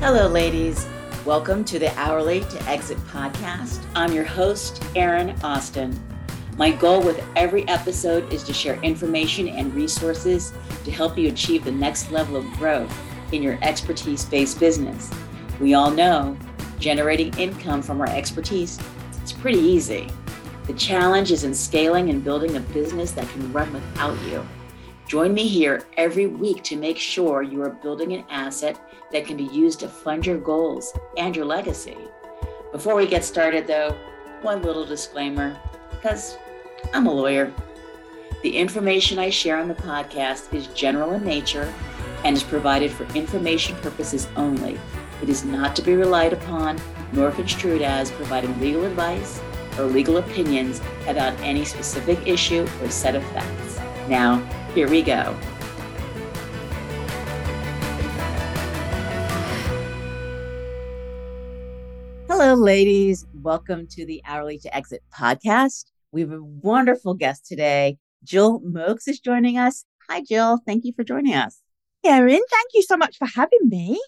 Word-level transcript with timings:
Hello, 0.00 0.28
ladies. 0.28 0.86
Welcome 1.26 1.64
to 1.64 1.78
the 1.80 1.92
Hourly 1.98 2.42
to 2.42 2.68
Exit 2.68 2.98
podcast. 2.98 3.84
I'm 3.96 4.12
your 4.12 4.24
host, 4.24 4.80
Erin 4.94 5.34
Austin. 5.42 6.00
My 6.56 6.70
goal 6.70 7.02
with 7.02 7.20
every 7.34 7.66
episode 7.66 8.32
is 8.32 8.44
to 8.44 8.54
share 8.54 8.80
information 8.82 9.48
and 9.48 9.74
resources 9.74 10.52
to 10.84 10.92
help 10.92 11.18
you 11.18 11.26
achieve 11.26 11.64
the 11.64 11.72
next 11.72 12.12
level 12.12 12.36
of 12.36 12.44
growth 12.52 12.96
in 13.32 13.42
your 13.42 13.58
expertise 13.60 14.24
based 14.24 14.60
business. 14.60 15.10
We 15.58 15.74
all 15.74 15.90
know 15.90 16.38
generating 16.78 17.36
income 17.36 17.82
from 17.82 18.00
our 18.00 18.08
expertise 18.08 18.78
is 19.24 19.32
pretty 19.32 19.58
easy. 19.58 20.08
The 20.68 20.74
challenge 20.74 21.32
is 21.32 21.42
in 21.42 21.52
scaling 21.52 22.08
and 22.08 22.22
building 22.22 22.54
a 22.54 22.60
business 22.60 23.10
that 23.12 23.28
can 23.30 23.52
run 23.52 23.72
without 23.72 24.16
you. 24.28 24.46
Join 25.08 25.32
me 25.32 25.48
here 25.48 25.84
every 25.96 26.26
week 26.26 26.62
to 26.64 26.76
make 26.76 26.98
sure 26.98 27.42
you 27.42 27.62
are 27.62 27.70
building 27.70 28.12
an 28.12 28.26
asset 28.28 28.78
that 29.10 29.24
can 29.24 29.38
be 29.38 29.44
used 29.44 29.80
to 29.80 29.88
fund 29.88 30.26
your 30.26 30.36
goals 30.36 30.92
and 31.16 31.34
your 31.34 31.46
legacy. 31.46 31.96
Before 32.72 32.94
we 32.94 33.06
get 33.06 33.24
started, 33.24 33.66
though, 33.66 33.96
one 34.42 34.60
little 34.60 34.84
disclaimer 34.84 35.58
because 35.90 36.36
I'm 36.92 37.06
a 37.06 37.12
lawyer. 37.12 37.54
The 38.42 38.54
information 38.54 39.18
I 39.18 39.30
share 39.30 39.56
on 39.56 39.68
the 39.68 39.74
podcast 39.74 40.52
is 40.52 40.66
general 40.68 41.12
in 41.12 41.24
nature 41.24 41.72
and 42.22 42.36
is 42.36 42.42
provided 42.42 42.92
for 42.92 43.04
information 43.16 43.76
purposes 43.76 44.28
only. 44.36 44.78
It 45.22 45.30
is 45.30 45.42
not 45.42 45.74
to 45.76 45.82
be 45.82 45.94
relied 45.94 46.34
upon 46.34 46.78
nor 47.14 47.30
construed 47.30 47.80
as 47.80 48.10
providing 48.10 48.60
legal 48.60 48.84
advice 48.84 49.40
or 49.78 49.84
legal 49.84 50.18
opinions 50.18 50.82
about 51.06 51.32
any 51.40 51.64
specific 51.64 52.26
issue 52.26 52.68
or 52.82 52.90
set 52.90 53.16
of 53.16 53.24
facts. 53.28 53.80
Now, 54.06 54.46
here 54.78 54.88
we 54.88 55.02
go. 55.02 55.36
Hello, 62.28 62.54
ladies. 62.54 63.26
Welcome 63.34 63.88
to 63.88 64.06
the 64.06 64.22
Hourly 64.24 64.56
to 64.58 64.72
Exit 64.72 65.02
podcast. 65.12 65.86
We 66.12 66.20
have 66.20 66.30
a 66.30 66.40
wonderful 66.40 67.14
guest 67.14 67.44
today. 67.44 67.98
Gill 68.24 68.60
Moakes 68.60 69.08
is 69.08 69.18
joining 69.18 69.58
us. 69.58 69.84
Hi, 70.08 70.20
Gill. 70.20 70.60
Thank 70.64 70.84
you 70.84 70.92
for 70.92 71.02
joining 71.02 71.34
us. 71.34 71.60
Erin, 72.04 72.40
thank 72.48 72.68
you 72.72 72.82
so 72.82 72.96
much 72.96 73.18
for 73.18 73.26
having 73.26 73.58
me. 73.64 74.00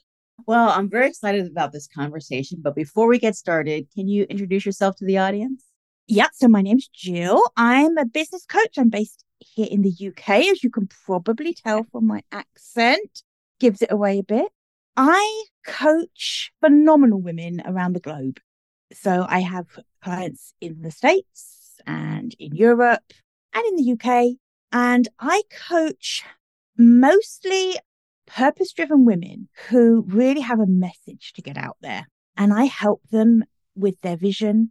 Well, 0.46 0.68
I'm 0.68 0.88
very 0.88 1.08
excited 1.08 1.48
about 1.48 1.72
this 1.72 1.88
conversation. 1.88 2.60
But 2.62 2.76
before 2.76 3.08
we 3.08 3.18
get 3.18 3.34
started, 3.34 3.88
can 3.92 4.06
you 4.06 4.22
introduce 4.30 4.64
yourself 4.64 4.94
to 4.98 5.04
the 5.04 5.18
audience? 5.18 5.64
Yeah, 6.06 6.28
so 6.32 6.46
my 6.46 6.62
name's 6.62 6.88
Gill. 7.02 7.42
I'm 7.56 7.98
a 7.98 8.04
business 8.04 8.46
coach. 8.46 8.78
I'm 8.78 8.88
based 8.88 9.24
here 9.40 9.68
in 9.70 9.82
the 9.82 9.92
UK, 10.08 10.28
as 10.46 10.62
you 10.62 10.70
can 10.70 10.88
probably 11.04 11.54
tell 11.54 11.84
from 11.90 12.06
my 12.06 12.22
accent, 12.30 13.22
gives 13.58 13.82
it 13.82 13.90
away 13.90 14.18
a 14.18 14.22
bit. 14.22 14.48
I 14.96 15.44
coach 15.66 16.52
phenomenal 16.60 17.20
women 17.20 17.62
around 17.64 17.94
the 17.94 18.00
globe. 18.00 18.38
So 18.92 19.26
I 19.28 19.40
have 19.40 19.66
clients 20.02 20.54
in 20.60 20.82
the 20.82 20.90
States 20.90 21.80
and 21.86 22.34
in 22.38 22.54
Europe 22.54 23.12
and 23.54 23.64
in 23.66 23.76
the 23.76 23.92
UK. 23.92 24.36
And 24.72 25.08
I 25.18 25.42
coach 25.68 26.24
mostly 26.76 27.76
purpose 28.26 28.72
driven 28.72 29.04
women 29.04 29.48
who 29.68 30.04
really 30.06 30.40
have 30.40 30.60
a 30.60 30.66
message 30.66 31.32
to 31.34 31.42
get 31.42 31.56
out 31.56 31.76
there. 31.80 32.06
And 32.36 32.52
I 32.52 32.64
help 32.64 33.02
them 33.10 33.44
with 33.74 34.00
their 34.00 34.16
vision, 34.16 34.70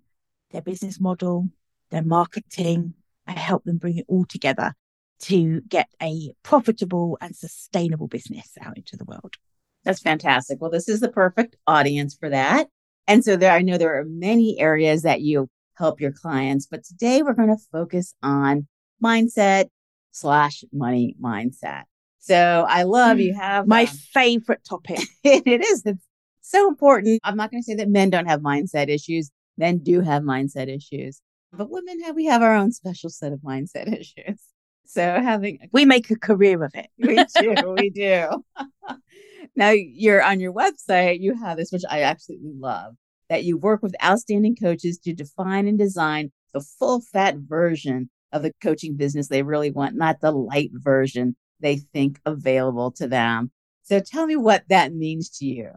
their 0.51 0.61
business 0.61 0.99
model, 0.99 1.49
their 1.91 2.03
marketing. 2.03 2.93
I 3.29 3.33
help 3.33 3.63
them 3.63 3.77
bring 3.77 3.97
it 3.97 4.05
all 4.07 4.25
together 4.25 4.73
to 5.21 5.61
get 5.61 5.87
a 6.01 6.33
profitable 6.43 7.17
and 7.21 7.35
sustainable 7.35 8.07
business 8.07 8.57
out 8.59 8.75
into 8.75 8.97
the 8.97 9.05
world. 9.05 9.35
That's 9.83 10.01
fantastic. 10.01 10.59
Well, 10.59 10.71
this 10.71 10.89
is 10.89 10.99
the 10.99 11.11
perfect 11.11 11.55
audience 11.67 12.15
for 12.15 12.29
that. 12.29 12.67
And 13.07 13.23
so 13.23 13.35
there, 13.35 13.51
I 13.51 13.61
know 13.61 13.77
there 13.77 13.99
are 13.99 14.05
many 14.05 14.59
areas 14.59 15.03
that 15.03 15.21
you 15.21 15.47
help 15.77 16.01
your 16.01 16.11
clients, 16.11 16.65
but 16.65 16.83
today 16.83 17.21
we're 17.21 17.33
going 17.33 17.49
to 17.49 17.63
focus 17.71 18.13
on 18.23 18.67
mindset 19.03 19.69
slash 20.11 20.63
money 20.73 21.15
mindset. 21.21 21.83
So 22.17 22.65
I 22.67 22.83
love 22.83 23.19
you 23.19 23.33
have 23.35 23.67
my 23.67 23.83
um, 23.83 23.87
favorite 23.87 24.63
topic. 24.67 24.99
it 25.23 25.63
is. 25.63 25.83
It's 25.85 26.03
so 26.41 26.67
important. 26.67 27.21
I'm 27.23 27.37
not 27.37 27.51
going 27.51 27.61
to 27.61 27.65
say 27.65 27.75
that 27.75 27.89
men 27.89 28.09
don't 28.09 28.25
have 28.25 28.41
mindset 28.41 28.89
issues. 28.89 29.31
Men 29.57 29.77
do 29.77 30.01
have 30.01 30.23
mindset 30.23 30.67
issues, 30.67 31.21
but 31.53 31.69
women 31.69 32.01
have, 32.01 32.15
we 32.15 32.25
have 32.25 32.41
our 32.41 32.55
own 32.55 32.71
special 32.71 33.09
set 33.09 33.33
of 33.33 33.39
mindset 33.39 33.91
issues. 33.99 34.41
So 34.85 35.01
having, 35.01 35.59
a- 35.61 35.69
we 35.71 35.85
make 35.85 36.09
a 36.09 36.17
career 36.17 36.63
of 36.63 36.71
it. 36.73 36.89
we 36.97 37.23
do. 37.39 37.73
We 37.77 37.89
do. 37.89 38.43
now 39.55 39.69
you're 39.69 40.23
on 40.23 40.39
your 40.39 40.53
website, 40.53 41.21
you 41.21 41.35
have 41.35 41.57
this, 41.57 41.71
which 41.71 41.83
I 41.89 42.03
absolutely 42.03 42.53
love, 42.57 42.95
that 43.29 43.43
you 43.43 43.57
work 43.57 43.83
with 43.83 43.95
outstanding 44.03 44.55
coaches 44.55 44.97
to 44.99 45.13
define 45.13 45.67
and 45.67 45.77
design 45.77 46.31
the 46.53 46.61
full 46.61 47.01
fat 47.01 47.35
version 47.37 48.09
of 48.31 48.41
the 48.43 48.53
coaching 48.61 48.95
business 48.95 49.27
they 49.27 49.43
really 49.43 49.71
want, 49.71 49.95
not 49.95 50.21
the 50.21 50.31
light 50.31 50.71
version 50.73 51.35
they 51.59 51.77
think 51.77 52.19
available 52.25 52.91
to 52.91 53.07
them. 53.07 53.51
So 53.83 53.99
tell 53.99 54.25
me 54.25 54.35
what 54.35 54.63
that 54.69 54.93
means 54.93 55.29
to 55.37 55.45
you. 55.45 55.71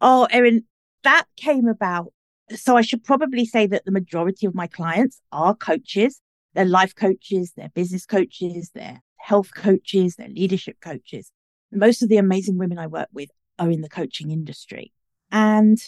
Oh, 0.00 0.26
Erin, 0.30 0.64
that 1.04 1.24
came 1.36 1.68
about. 1.68 2.12
So 2.54 2.76
I 2.76 2.82
should 2.82 3.04
probably 3.04 3.44
say 3.44 3.66
that 3.66 3.84
the 3.84 3.92
majority 3.92 4.46
of 4.46 4.54
my 4.54 4.66
clients 4.66 5.20
are 5.32 5.54
coaches. 5.54 6.20
They're 6.54 6.64
life 6.64 6.94
coaches, 6.94 7.52
they're 7.56 7.68
business 7.68 8.06
coaches, 8.06 8.70
they're 8.74 9.02
health 9.16 9.50
coaches, 9.54 10.16
they're 10.16 10.28
leadership 10.28 10.78
coaches 10.80 11.30
most 11.72 12.02
of 12.02 12.08
the 12.08 12.16
amazing 12.16 12.58
women 12.58 12.78
I 12.78 12.86
work 12.86 13.08
with 13.12 13.30
are 13.58 13.70
in 13.70 13.82
the 13.82 13.88
coaching 13.88 14.30
industry. 14.30 14.92
And 15.30 15.78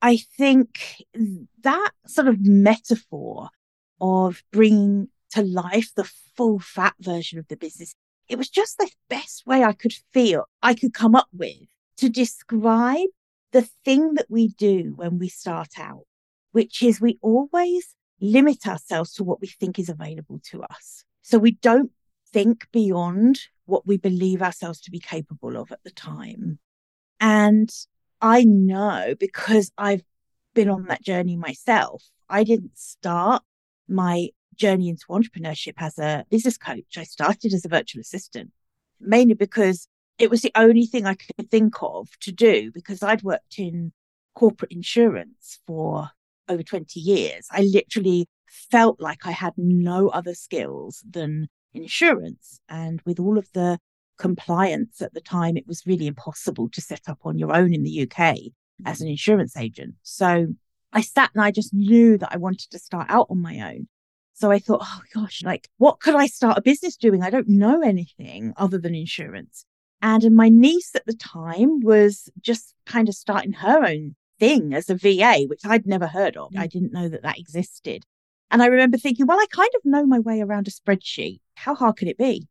I 0.00 0.16
think 0.16 1.02
that 1.62 1.90
sort 2.06 2.28
of 2.28 2.38
metaphor 2.40 3.50
of 4.00 4.42
bringing 4.52 5.08
to 5.30 5.42
life 5.42 5.90
the 5.94 6.10
full 6.36 6.58
fat 6.58 6.94
version 7.00 7.38
of 7.38 7.48
the 7.48 7.56
business, 7.56 7.94
it 8.28 8.38
was 8.38 8.48
just 8.48 8.78
the 8.78 8.90
best 9.08 9.46
way 9.46 9.64
I 9.64 9.72
could 9.72 9.94
feel 10.12 10.44
I 10.62 10.74
could 10.74 10.94
come 10.94 11.14
up 11.14 11.28
with 11.32 11.56
to 11.98 12.08
describe 12.08 13.08
the 13.52 13.68
thing 13.84 14.14
that 14.14 14.26
we 14.28 14.48
do 14.48 14.92
when 14.96 15.18
we 15.18 15.28
start 15.28 15.78
out, 15.78 16.05
which 16.56 16.82
is 16.82 17.02
we 17.02 17.18
always 17.20 17.94
limit 18.18 18.66
ourselves 18.66 19.12
to 19.12 19.22
what 19.22 19.42
we 19.42 19.46
think 19.46 19.78
is 19.78 19.90
available 19.90 20.40
to 20.42 20.62
us. 20.62 21.04
So 21.20 21.36
we 21.36 21.50
don't 21.50 21.90
think 22.32 22.66
beyond 22.72 23.38
what 23.66 23.86
we 23.86 23.98
believe 23.98 24.40
ourselves 24.40 24.80
to 24.80 24.90
be 24.90 24.98
capable 24.98 25.58
of 25.58 25.70
at 25.70 25.84
the 25.84 25.90
time. 25.90 26.58
And 27.20 27.68
I 28.22 28.44
know 28.44 29.14
because 29.20 29.70
I've 29.76 30.02
been 30.54 30.70
on 30.70 30.86
that 30.86 31.02
journey 31.02 31.36
myself, 31.36 32.02
I 32.26 32.42
didn't 32.42 32.78
start 32.78 33.42
my 33.86 34.30
journey 34.54 34.88
into 34.88 35.04
entrepreneurship 35.10 35.74
as 35.76 35.98
a 35.98 36.24
business 36.30 36.56
coach. 36.56 36.96
I 36.96 37.04
started 37.04 37.52
as 37.52 37.66
a 37.66 37.68
virtual 37.68 38.00
assistant, 38.00 38.50
mainly 38.98 39.34
because 39.34 39.88
it 40.18 40.30
was 40.30 40.40
the 40.40 40.52
only 40.54 40.86
thing 40.86 41.04
I 41.04 41.16
could 41.16 41.50
think 41.50 41.74
of 41.82 42.08
to 42.20 42.32
do 42.32 42.72
because 42.72 43.02
I'd 43.02 43.22
worked 43.22 43.58
in 43.58 43.92
corporate 44.34 44.72
insurance 44.72 45.58
for 45.66 46.12
over 46.48 46.62
20 46.62 47.00
years. 47.00 47.46
I 47.50 47.62
literally 47.62 48.28
felt 48.48 49.00
like 49.00 49.26
I 49.26 49.32
had 49.32 49.52
no 49.56 50.08
other 50.08 50.34
skills 50.34 51.02
than 51.08 51.48
insurance. 51.74 52.60
And 52.68 53.00
with 53.04 53.20
all 53.20 53.38
of 53.38 53.48
the 53.52 53.78
compliance 54.18 55.02
at 55.02 55.14
the 55.14 55.20
time, 55.20 55.56
it 55.56 55.66
was 55.66 55.86
really 55.86 56.06
impossible 56.06 56.68
to 56.70 56.80
set 56.80 57.02
up 57.08 57.18
on 57.24 57.38
your 57.38 57.54
own 57.54 57.74
in 57.74 57.82
the 57.82 58.02
UK 58.02 58.20
as 58.84 58.98
mm-hmm. 58.98 59.04
an 59.04 59.08
insurance 59.08 59.56
agent. 59.56 59.94
So 60.02 60.48
I 60.92 61.00
sat 61.02 61.30
and 61.34 61.42
I 61.42 61.50
just 61.50 61.74
knew 61.74 62.18
that 62.18 62.32
I 62.32 62.36
wanted 62.36 62.70
to 62.70 62.78
start 62.78 63.06
out 63.10 63.26
on 63.30 63.40
my 63.40 63.72
own. 63.72 63.88
So 64.34 64.50
I 64.50 64.58
thought, 64.58 64.80
oh 64.82 65.00
gosh, 65.14 65.42
like 65.44 65.68
what 65.78 66.00
could 66.00 66.14
I 66.14 66.26
start 66.26 66.58
a 66.58 66.62
business 66.62 66.96
doing? 66.96 67.22
I 67.22 67.30
don't 67.30 67.48
know 67.48 67.82
anything 67.82 68.52
other 68.56 68.78
than 68.78 68.94
insurance. 68.94 69.64
And 70.02 70.34
my 70.36 70.50
niece 70.50 70.94
at 70.94 71.06
the 71.06 71.14
time 71.14 71.80
was 71.80 72.28
just 72.40 72.74
kind 72.84 73.08
of 73.08 73.14
starting 73.14 73.52
her 73.52 73.84
own 73.84 74.14
thing 74.38 74.74
as 74.74 74.90
a 74.90 74.94
VA, 74.94 75.44
which 75.46 75.62
I'd 75.64 75.86
never 75.86 76.06
heard 76.06 76.36
of. 76.36 76.52
Mm. 76.52 76.60
I 76.60 76.66
didn't 76.66 76.92
know 76.92 77.08
that 77.08 77.22
that 77.22 77.38
existed. 77.38 78.04
And 78.50 78.62
I 78.62 78.66
remember 78.66 78.96
thinking, 78.96 79.26
well, 79.26 79.38
I 79.38 79.46
kind 79.50 79.70
of 79.74 79.84
know 79.84 80.06
my 80.06 80.20
way 80.20 80.40
around 80.40 80.68
a 80.68 80.70
spreadsheet. 80.70 81.40
How 81.54 81.74
hard 81.74 81.96
could 81.96 82.08
it 82.08 82.18
be? 82.18 82.46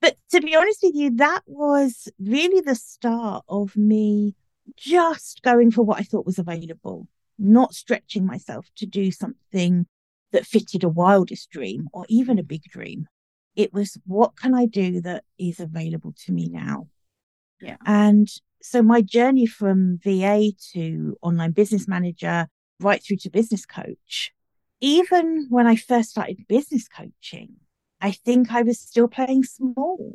But 0.00 0.16
to 0.32 0.40
be 0.40 0.56
honest 0.56 0.80
with 0.82 0.94
you, 0.94 1.16
that 1.16 1.42
was 1.46 2.08
really 2.18 2.60
the 2.60 2.74
start 2.74 3.44
of 3.48 3.76
me 3.76 4.36
just 4.76 5.42
going 5.42 5.70
for 5.70 5.82
what 5.82 6.00
I 6.00 6.02
thought 6.02 6.26
was 6.26 6.38
available, 6.38 7.08
not 7.38 7.74
stretching 7.74 8.26
myself 8.26 8.66
to 8.76 8.86
do 8.86 9.10
something 9.10 9.86
that 10.32 10.46
fitted 10.46 10.82
a 10.82 10.88
wildest 10.88 11.50
dream 11.50 11.88
or 11.92 12.06
even 12.08 12.38
a 12.38 12.42
mm. 12.42 12.48
big 12.48 12.62
dream. 12.64 13.06
It 13.56 13.72
was 13.72 13.98
what 14.06 14.36
can 14.36 14.54
I 14.54 14.66
do 14.66 15.00
that 15.02 15.24
is 15.38 15.60
available 15.60 16.14
to 16.24 16.32
me 16.32 16.48
now? 16.48 16.88
Yeah. 17.64 17.76
And 17.86 18.28
so 18.62 18.82
my 18.82 19.00
journey 19.00 19.46
from 19.46 19.98
VA 20.02 20.52
to 20.72 21.16
online 21.22 21.52
business 21.52 21.88
manager 21.88 22.48
right 22.80 23.02
through 23.02 23.18
to 23.18 23.30
business 23.30 23.66
coach 23.66 24.32
even 24.84 25.46
when 25.48 25.66
I 25.66 25.76
first 25.76 26.10
started 26.10 26.46
business 26.46 26.88
coaching, 26.88 27.54
I 28.02 28.10
think 28.10 28.52
I 28.52 28.60
was 28.60 28.78
still 28.78 29.08
playing 29.08 29.44
small. 29.44 30.14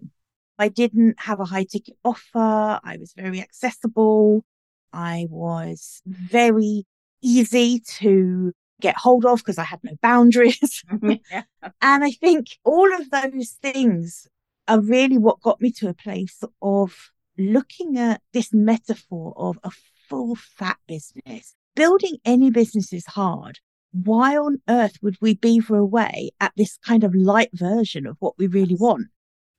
I 0.60 0.68
didn't 0.68 1.20
have 1.22 1.40
a 1.40 1.46
high 1.46 1.64
ticket 1.64 1.98
offer. 2.06 2.80
I 2.84 2.98
was 3.00 3.14
very 3.14 3.42
accessible. 3.42 4.46
I 4.94 5.26
was 5.32 6.04
very 6.06 6.86
easy 7.20 7.80
to 7.98 8.54
get 8.80 8.96
hold 8.96 9.26
of 9.26 9.40
because 9.40 9.58
I 9.58 9.64
had 9.64 9.80
no 9.84 9.94
boundaries. 10.04 10.84
yeah. 11.02 11.44
And 11.82 12.04
I 12.04 12.12
think 12.12 12.48
all 12.64 12.94
of 12.94 13.10
those 13.10 13.58
things 13.62 14.28
are 14.68 14.80
really 14.80 15.18
what 15.18 15.42
got 15.42 15.60
me 15.62 15.72
to 15.72 15.90
a 15.90 15.96
place 15.96 16.44
of 16.62 17.12
looking 17.40 17.98
at 17.98 18.22
this 18.34 18.54
metaphor 18.54 19.34
of 19.38 19.58
a 19.64 19.72
full 20.10 20.36
fat 20.36 20.78
business. 20.88 21.56
Building 21.76 22.18
any 22.26 22.52
business 22.52 22.92
is 22.92 23.06
hard. 23.06 23.60
Why 23.92 24.38
on 24.38 24.62
earth 24.68 24.98
would 25.02 25.18
we 25.22 25.34
beaver 25.34 25.78
away 25.78 26.32
at 26.40 26.52
this 26.56 26.78
kind 26.86 27.04
of 27.04 27.16
light 27.16 27.50
version 27.54 28.06
of 28.06 28.18
what 28.20 28.38
we 28.38 28.48
really 28.48 28.76
want? 28.76 29.08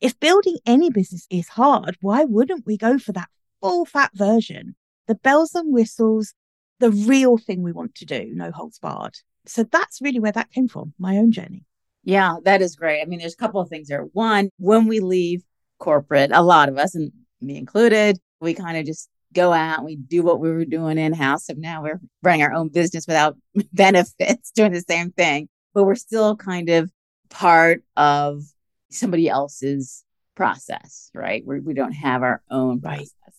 If 0.00 0.19
building 0.21 0.59
any 0.67 0.91
business 0.91 1.27
is 1.31 1.49
hard, 1.49 1.97
why 2.00 2.25
wouldn't 2.25 2.67
we 2.67 2.77
go 2.77 2.99
for 2.99 3.12
that 3.12 3.29
full 3.61 3.85
fat 3.85 4.11
version? 4.15 4.77
The 5.09 5.15
bells 5.15 5.55
and 5.55 5.73
whistles, 5.73 6.35
the 6.79 6.91
real 6.91 7.38
thing 7.38 7.62
we 7.62 7.73
want 7.73 7.94
to 7.97 8.05
do, 8.05 8.31
no 8.35 8.50
holds 8.50 8.79
barred. 8.79 9.17
So 9.47 9.65
that's 9.65 10.00
really 10.00 10.21
where 10.21 10.32
that 10.32 10.53
came 10.53 10.69
from, 10.69 10.94
my 10.99 11.17
own 11.17 11.32
journey. 11.32 11.65
Yeah, 12.05 12.37
that 12.44 12.62
is 12.62 12.77
great. 12.77 13.03
I 13.03 13.05
mean, 13.06 13.19
there's 13.19 13.35
a 13.35 13.38
couple 13.38 13.61
of 13.61 13.69
things 13.69 13.88
there. 13.88 14.03
One, 14.12 14.50
when 14.59 14.87
we 14.87 15.00
leave 15.00 15.43
corporate, 15.79 16.31
a 16.32 16.43
lot 16.43 16.69
of 16.69 16.79
us, 16.79 16.94
and 16.94 17.12
me 17.43 17.57
included, 17.57 18.19
we 18.41 18.55
kind 18.55 18.77
of 18.77 18.87
just 18.87 19.09
go 19.33 19.53
out, 19.53 19.85
we 19.85 19.97
do 19.97 20.23
what 20.23 20.41
we 20.41 20.51
were 20.51 20.65
doing 20.65 20.99
in 20.99 21.13
house. 21.13 21.47
So 21.47 21.55
now 21.57 21.83
we're 21.83 22.01
running 22.23 22.43
our 22.43 22.53
own 22.53 22.69
business 22.69 23.07
without 23.07 23.37
benefits, 23.73 24.51
doing 24.51 24.73
the 24.73 24.81
same 24.81 25.13
thing, 25.13 25.49
but 25.75 25.85
we're 25.85 25.95
still 25.95 26.37
kind 26.37 26.69
of 26.69 26.91
part 27.29 27.83
of 27.97 28.43
somebody 28.91 29.29
else's 29.29 30.05
process, 30.35 31.11
right? 31.15 31.45
We're, 31.45 31.61
we 31.61 31.75
do 31.75 31.83
not 31.83 31.95
have 31.95 32.23
our 32.23 32.43
own 32.51 32.81
process. 32.81 33.13
Right. 33.25 33.33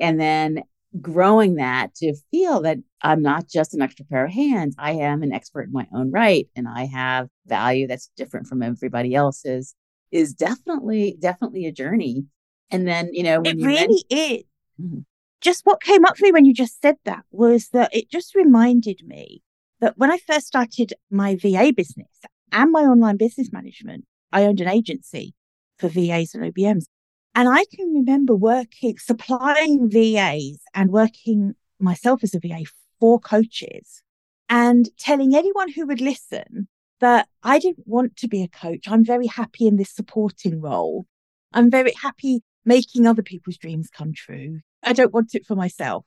And 0.00 0.20
then 0.20 0.62
growing 1.00 1.56
that 1.56 1.94
to 1.96 2.14
feel 2.30 2.62
that 2.62 2.78
I'm 3.02 3.22
not 3.22 3.48
just 3.48 3.74
an 3.74 3.82
extra 3.82 4.04
pair 4.06 4.24
of 4.24 4.32
hands. 4.32 4.74
I 4.78 4.92
am 4.92 5.22
an 5.22 5.32
expert 5.32 5.64
in 5.64 5.72
my 5.72 5.86
own 5.94 6.10
right 6.10 6.48
and 6.56 6.66
I 6.66 6.86
have 6.86 7.28
value 7.46 7.86
that's 7.86 8.10
different 8.16 8.46
from 8.46 8.62
everybody 8.62 9.14
else's 9.14 9.74
is 10.10 10.32
definitely, 10.32 11.16
definitely 11.20 11.66
a 11.66 11.72
journey. 11.72 12.24
And 12.70 12.86
then, 12.86 13.10
you 13.12 13.22
know, 13.22 13.40
it 13.42 13.56
really 13.56 14.04
is. 14.10 14.44
Mm-hmm. 14.80 15.00
Just 15.40 15.64
what 15.64 15.80
came 15.80 16.04
up 16.04 16.18
for 16.18 16.24
me 16.24 16.32
when 16.32 16.44
you 16.44 16.52
just 16.52 16.80
said 16.80 16.96
that 17.04 17.24
was 17.30 17.68
that 17.68 17.94
it 17.94 18.10
just 18.10 18.34
reminded 18.34 19.00
me 19.06 19.42
that 19.80 19.96
when 19.96 20.10
I 20.10 20.18
first 20.18 20.46
started 20.46 20.92
my 21.10 21.36
VA 21.36 21.72
business 21.74 22.08
and 22.50 22.72
my 22.72 22.80
online 22.80 23.16
business 23.16 23.52
management, 23.52 24.04
I 24.32 24.44
owned 24.44 24.60
an 24.60 24.68
agency 24.68 25.34
for 25.78 25.88
VAs 25.88 26.34
and 26.34 26.42
OBMs. 26.42 26.86
And 27.34 27.48
I 27.48 27.64
can 27.72 27.94
remember 27.94 28.34
working, 28.34 28.98
supplying 28.98 29.88
VAs 29.88 30.58
and 30.74 30.90
working 30.90 31.54
myself 31.78 32.24
as 32.24 32.34
a 32.34 32.40
VA 32.40 32.64
for 32.98 33.20
coaches 33.20 34.02
and 34.48 34.88
telling 34.98 35.36
anyone 35.36 35.70
who 35.70 35.86
would 35.86 36.00
listen 36.00 36.68
that 37.00 37.28
I 37.44 37.60
didn't 37.60 37.86
want 37.86 38.16
to 38.16 38.28
be 38.28 38.42
a 38.42 38.48
coach. 38.48 38.88
I'm 38.88 39.04
very 39.04 39.26
happy 39.26 39.68
in 39.68 39.76
this 39.76 39.94
supporting 39.94 40.60
role. 40.60 41.06
I'm 41.52 41.70
very 41.70 41.92
happy 41.92 42.42
making 42.64 43.06
other 43.06 43.22
people's 43.22 43.58
dreams 43.58 43.90
come 43.90 44.12
true. 44.12 44.60
I 44.82 44.92
don't 44.92 45.12
want 45.12 45.34
it 45.34 45.46
for 45.46 45.54
myself. 45.54 46.04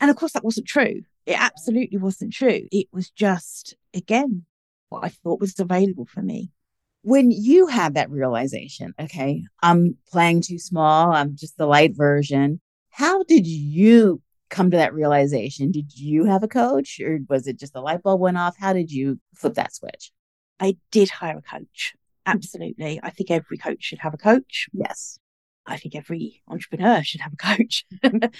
And 0.00 0.10
of 0.10 0.16
course, 0.16 0.32
that 0.32 0.44
wasn't 0.44 0.66
true. 0.66 1.02
It 1.26 1.40
absolutely 1.40 1.98
wasn't 1.98 2.32
true. 2.32 2.66
It 2.72 2.88
was 2.92 3.10
just, 3.10 3.76
again, 3.94 4.44
what 4.88 5.04
I 5.04 5.08
thought 5.08 5.40
was 5.40 5.58
available 5.58 6.06
for 6.06 6.22
me 6.22 6.50
when 7.02 7.30
you 7.30 7.66
had 7.66 7.94
that 7.94 8.10
realization, 8.10 8.94
okay, 8.98 9.44
I'm 9.60 9.96
playing 10.10 10.42
too 10.42 10.58
small, 10.58 11.12
I'm 11.12 11.36
just 11.36 11.56
the 11.56 11.66
light 11.66 11.96
version. 11.96 12.60
How 12.90 13.24
did 13.24 13.46
you 13.46 14.22
come 14.48 14.70
to 14.70 14.76
that 14.76 14.94
realization? 14.94 15.72
Did 15.72 15.98
you 15.98 16.24
have 16.24 16.42
a 16.42 16.48
coach 16.48 17.00
or 17.00 17.18
was 17.28 17.46
it 17.46 17.58
just 17.58 17.72
the 17.72 17.80
light 17.80 18.02
bulb 18.02 18.20
went 18.20 18.38
off? 18.38 18.56
How 18.56 18.72
did 18.72 18.90
you 18.90 19.20
flip 19.34 19.54
that 19.54 19.74
switch? 19.74 20.12
I 20.60 20.76
did 20.90 21.10
hire 21.10 21.38
a 21.38 21.42
coach. 21.42 21.94
Absolutely. 22.24 23.00
I 23.02 23.10
think 23.10 23.30
every 23.30 23.58
coach 23.58 23.82
should 23.82 23.98
have 23.98 24.14
a 24.14 24.18
coach. 24.18 24.68
Yes. 24.72 25.18
I 25.66 25.76
think 25.76 25.94
every 25.94 26.42
entrepreneur 26.48 27.02
should 27.02 27.20
have 27.20 27.32
a 27.32 27.36
coach. 27.36 27.84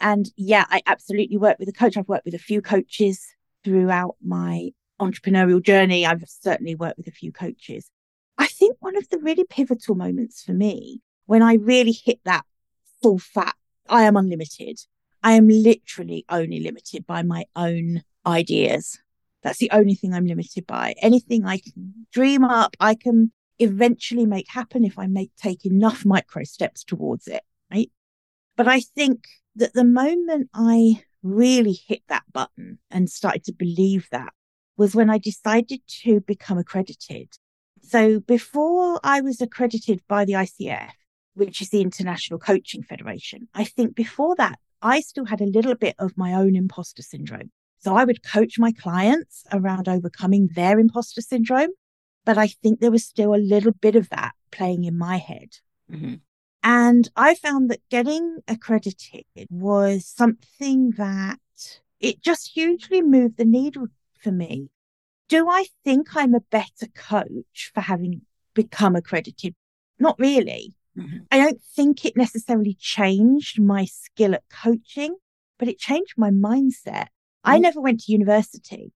and 0.00 0.28
yeah, 0.36 0.64
I 0.70 0.82
absolutely 0.86 1.36
work 1.36 1.58
with 1.58 1.68
a 1.68 1.72
coach. 1.72 1.96
I've 1.96 2.08
worked 2.08 2.24
with 2.24 2.34
a 2.34 2.38
few 2.38 2.62
coaches 2.62 3.24
throughout 3.64 4.16
my 4.24 4.70
entrepreneurial 5.00 5.62
journey. 5.62 6.06
I've 6.06 6.22
certainly 6.26 6.74
worked 6.74 6.98
with 6.98 7.08
a 7.08 7.12
few 7.12 7.32
coaches. 7.32 7.90
I 8.38 8.46
think 8.46 8.76
one 8.80 8.96
of 8.96 9.08
the 9.10 9.18
really 9.18 9.44
pivotal 9.44 9.94
moments 9.94 10.42
for 10.42 10.52
me 10.52 11.02
when 11.26 11.42
I 11.42 11.54
really 11.54 11.92
hit 11.92 12.20
that 12.24 12.44
full 13.02 13.18
fat, 13.18 13.54
I 13.88 14.02
am 14.02 14.16
unlimited. 14.16 14.80
I 15.22 15.32
am 15.32 15.48
literally 15.48 16.24
only 16.28 16.60
limited 16.60 17.06
by 17.06 17.22
my 17.22 17.44
own 17.54 18.02
ideas. 18.26 18.98
That's 19.42 19.58
the 19.58 19.70
only 19.70 19.94
thing 19.94 20.12
I'm 20.12 20.26
limited 20.26 20.66
by. 20.66 20.94
Anything 21.00 21.44
I 21.44 21.58
can 21.58 22.06
dream 22.12 22.44
up, 22.44 22.76
I 22.80 22.94
can 22.94 23.32
eventually 23.60 24.26
make 24.26 24.48
happen 24.48 24.84
if 24.84 24.98
I 24.98 25.06
make 25.06 25.30
take 25.36 25.64
enough 25.64 26.04
micro 26.04 26.44
steps 26.44 26.84
towards 26.84 27.28
it. 27.28 27.42
Right. 27.72 27.90
But 28.56 28.68
I 28.68 28.80
think 28.80 29.24
that 29.56 29.74
the 29.74 29.84
moment 29.84 30.50
I 30.54 31.04
really 31.22 31.78
hit 31.86 32.02
that 32.08 32.24
button 32.32 32.78
and 32.90 33.08
started 33.08 33.44
to 33.44 33.52
believe 33.52 34.08
that 34.10 34.32
was 34.76 34.94
when 34.94 35.10
I 35.10 35.18
decided 35.18 35.80
to 36.02 36.20
become 36.20 36.58
accredited 36.58 37.28
so 37.82 38.20
before 38.20 39.00
I 39.02 39.20
was 39.20 39.40
accredited 39.40 40.02
by 40.08 40.24
the 40.24 40.34
ICF, 40.34 40.90
which 41.34 41.60
is 41.60 41.70
the 41.70 41.80
International 41.80 42.38
Coaching 42.38 42.82
Federation, 42.82 43.48
I 43.54 43.64
think 43.64 43.94
before 43.94 44.36
that, 44.36 44.58
I 44.82 45.00
still 45.00 45.24
had 45.24 45.40
a 45.40 45.46
little 45.46 45.74
bit 45.74 45.94
of 45.98 46.16
my 46.16 46.34
own 46.34 46.56
imposter 46.56 47.02
syndrome. 47.02 47.50
So 47.78 47.96
I 47.96 48.04
would 48.04 48.22
coach 48.22 48.58
my 48.58 48.72
clients 48.72 49.44
around 49.52 49.88
overcoming 49.88 50.50
their 50.54 50.78
imposter 50.78 51.20
syndrome. 51.20 51.70
But 52.24 52.38
I 52.38 52.48
think 52.48 52.80
there 52.80 52.90
was 52.90 53.04
still 53.04 53.34
a 53.34 53.36
little 53.36 53.72
bit 53.72 53.96
of 53.96 54.08
that 54.10 54.32
playing 54.50 54.84
in 54.84 54.96
my 54.96 55.16
head. 55.16 55.56
Mm-hmm. 55.90 56.14
And 56.62 57.08
I 57.16 57.34
found 57.34 57.70
that 57.70 57.80
getting 57.90 58.40
accredited 58.46 59.24
was 59.48 60.06
something 60.06 60.90
that 60.92 61.38
it 61.98 62.20
just 62.20 62.52
hugely 62.54 63.00
moved 63.00 63.38
the 63.38 63.44
needle 63.44 63.88
for 64.22 64.30
me 64.30 64.68
do 65.30 65.48
I 65.48 65.66
think 65.84 66.08
I'm 66.16 66.34
a 66.34 66.40
better 66.40 66.88
coach 66.92 67.70
for 67.72 67.80
having 67.80 68.22
become 68.52 68.96
accredited? 68.96 69.54
Not 69.98 70.18
really. 70.18 70.74
Mm-hmm. 70.98 71.18
I 71.30 71.38
don't 71.38 71.62
think 71.62 72.04
it 72.04 72.16
necessarily 72.16 72.74
changed 72.74 73.60
my 73.60 73.84
skill 73.84 74.34
at 74.34 74.42
coaching, 74.50 75.14
but 75.56 75.68
it 75.68 75.78
changed 75.78 76.14
my 76.16 76.30
mindset. 76.30 77.06
Mm-hmm. 77.06 77.50
I 77.52 77.58
never 77.58 77.80
went 77.80 78.00
to 78.00 78.12
university. 78.12 78.92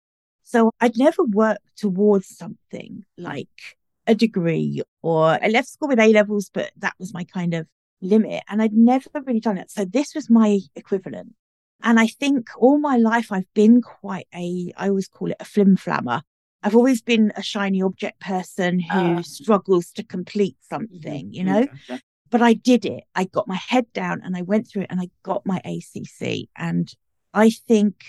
So 0.53 0.71
I'd 0.79 0.99
never 0.99 1.23
worked 1.23 1.77
towards 1.77 2.27
something 2.27 3.05
like 3.17 3.75
a 4.05 4.13
degree 4.13 4.83
or 5.01 5.43
I 5.43 5.47
left 5.47 5.67
school 5.67 5.87
with 5.87 5.99
A 5.99 6.13
levels, 6.13 6.51
but 6.53 6.71
that 6.77 6.93
was 6.99 7.11
my 7.11 7.23
kind 7.23 7.55
of 7.55 7.65
limit. 8.01 8.43
And 8.47 8.61
I'd 8.61 8.73
never 8.73 9.09
really 9.25 9.39
done 9.39 9.57
it. 9.57 9.71
So 9.71 9.83
this 9.83 10.13
was 10.13 10.29
my 10.29 10.59
equivalent. 10.75 11.33
And 11.81 11.99
I 11.99 12.05
think 12.05 12.49
all 12.55 12.77
my 12.77 12.97
life 12.97 13.31
I've 13.31 13.51
been 13.55 13.81
quite 13.81 14.27
a, 14.35 14.71
I 14.77 14.89
always 14.89 15.07
call 15.07 15.31
it 15.31 15.37
a 15.39 15.45
flim 15.45 15.75
flammer. 15.75 16.21
I've 16.61 16.75
always 16.75 17.01
been 17.01 17.33
a 17.35 17.41
shiny 17.41 17.81
object 17.81 18.19
person 18.19 18.79
who 18.79 19.15
uh, 19.15 19.23
struggles 19.23 19.91
to 19.93 20.03
complete 20.03 20.57
something, 20.69 21.33
you 21.33 21.43
know? 21.43 21.67
But 22.29 22.43
I 22.43 22.53
did 22.53 22.85
it. 22.85 23.05
I 23.15 23.23
got 23.23 23.47
my 23.47 23.55
head 23.55 23.91
down 23.93 24.21
and 24.23 24.37
I 24.37 24.43
went 24.43 24.67
through 24.67 24.83
it 24.83 24.91
and 24.91 25.01
I 25.01 25.09
got 25.23 25.47
my 25.47 25.59
ACC. 25.65 26.47
And 26.55 26.93
I 27.33 27.49
think 27.49 28.05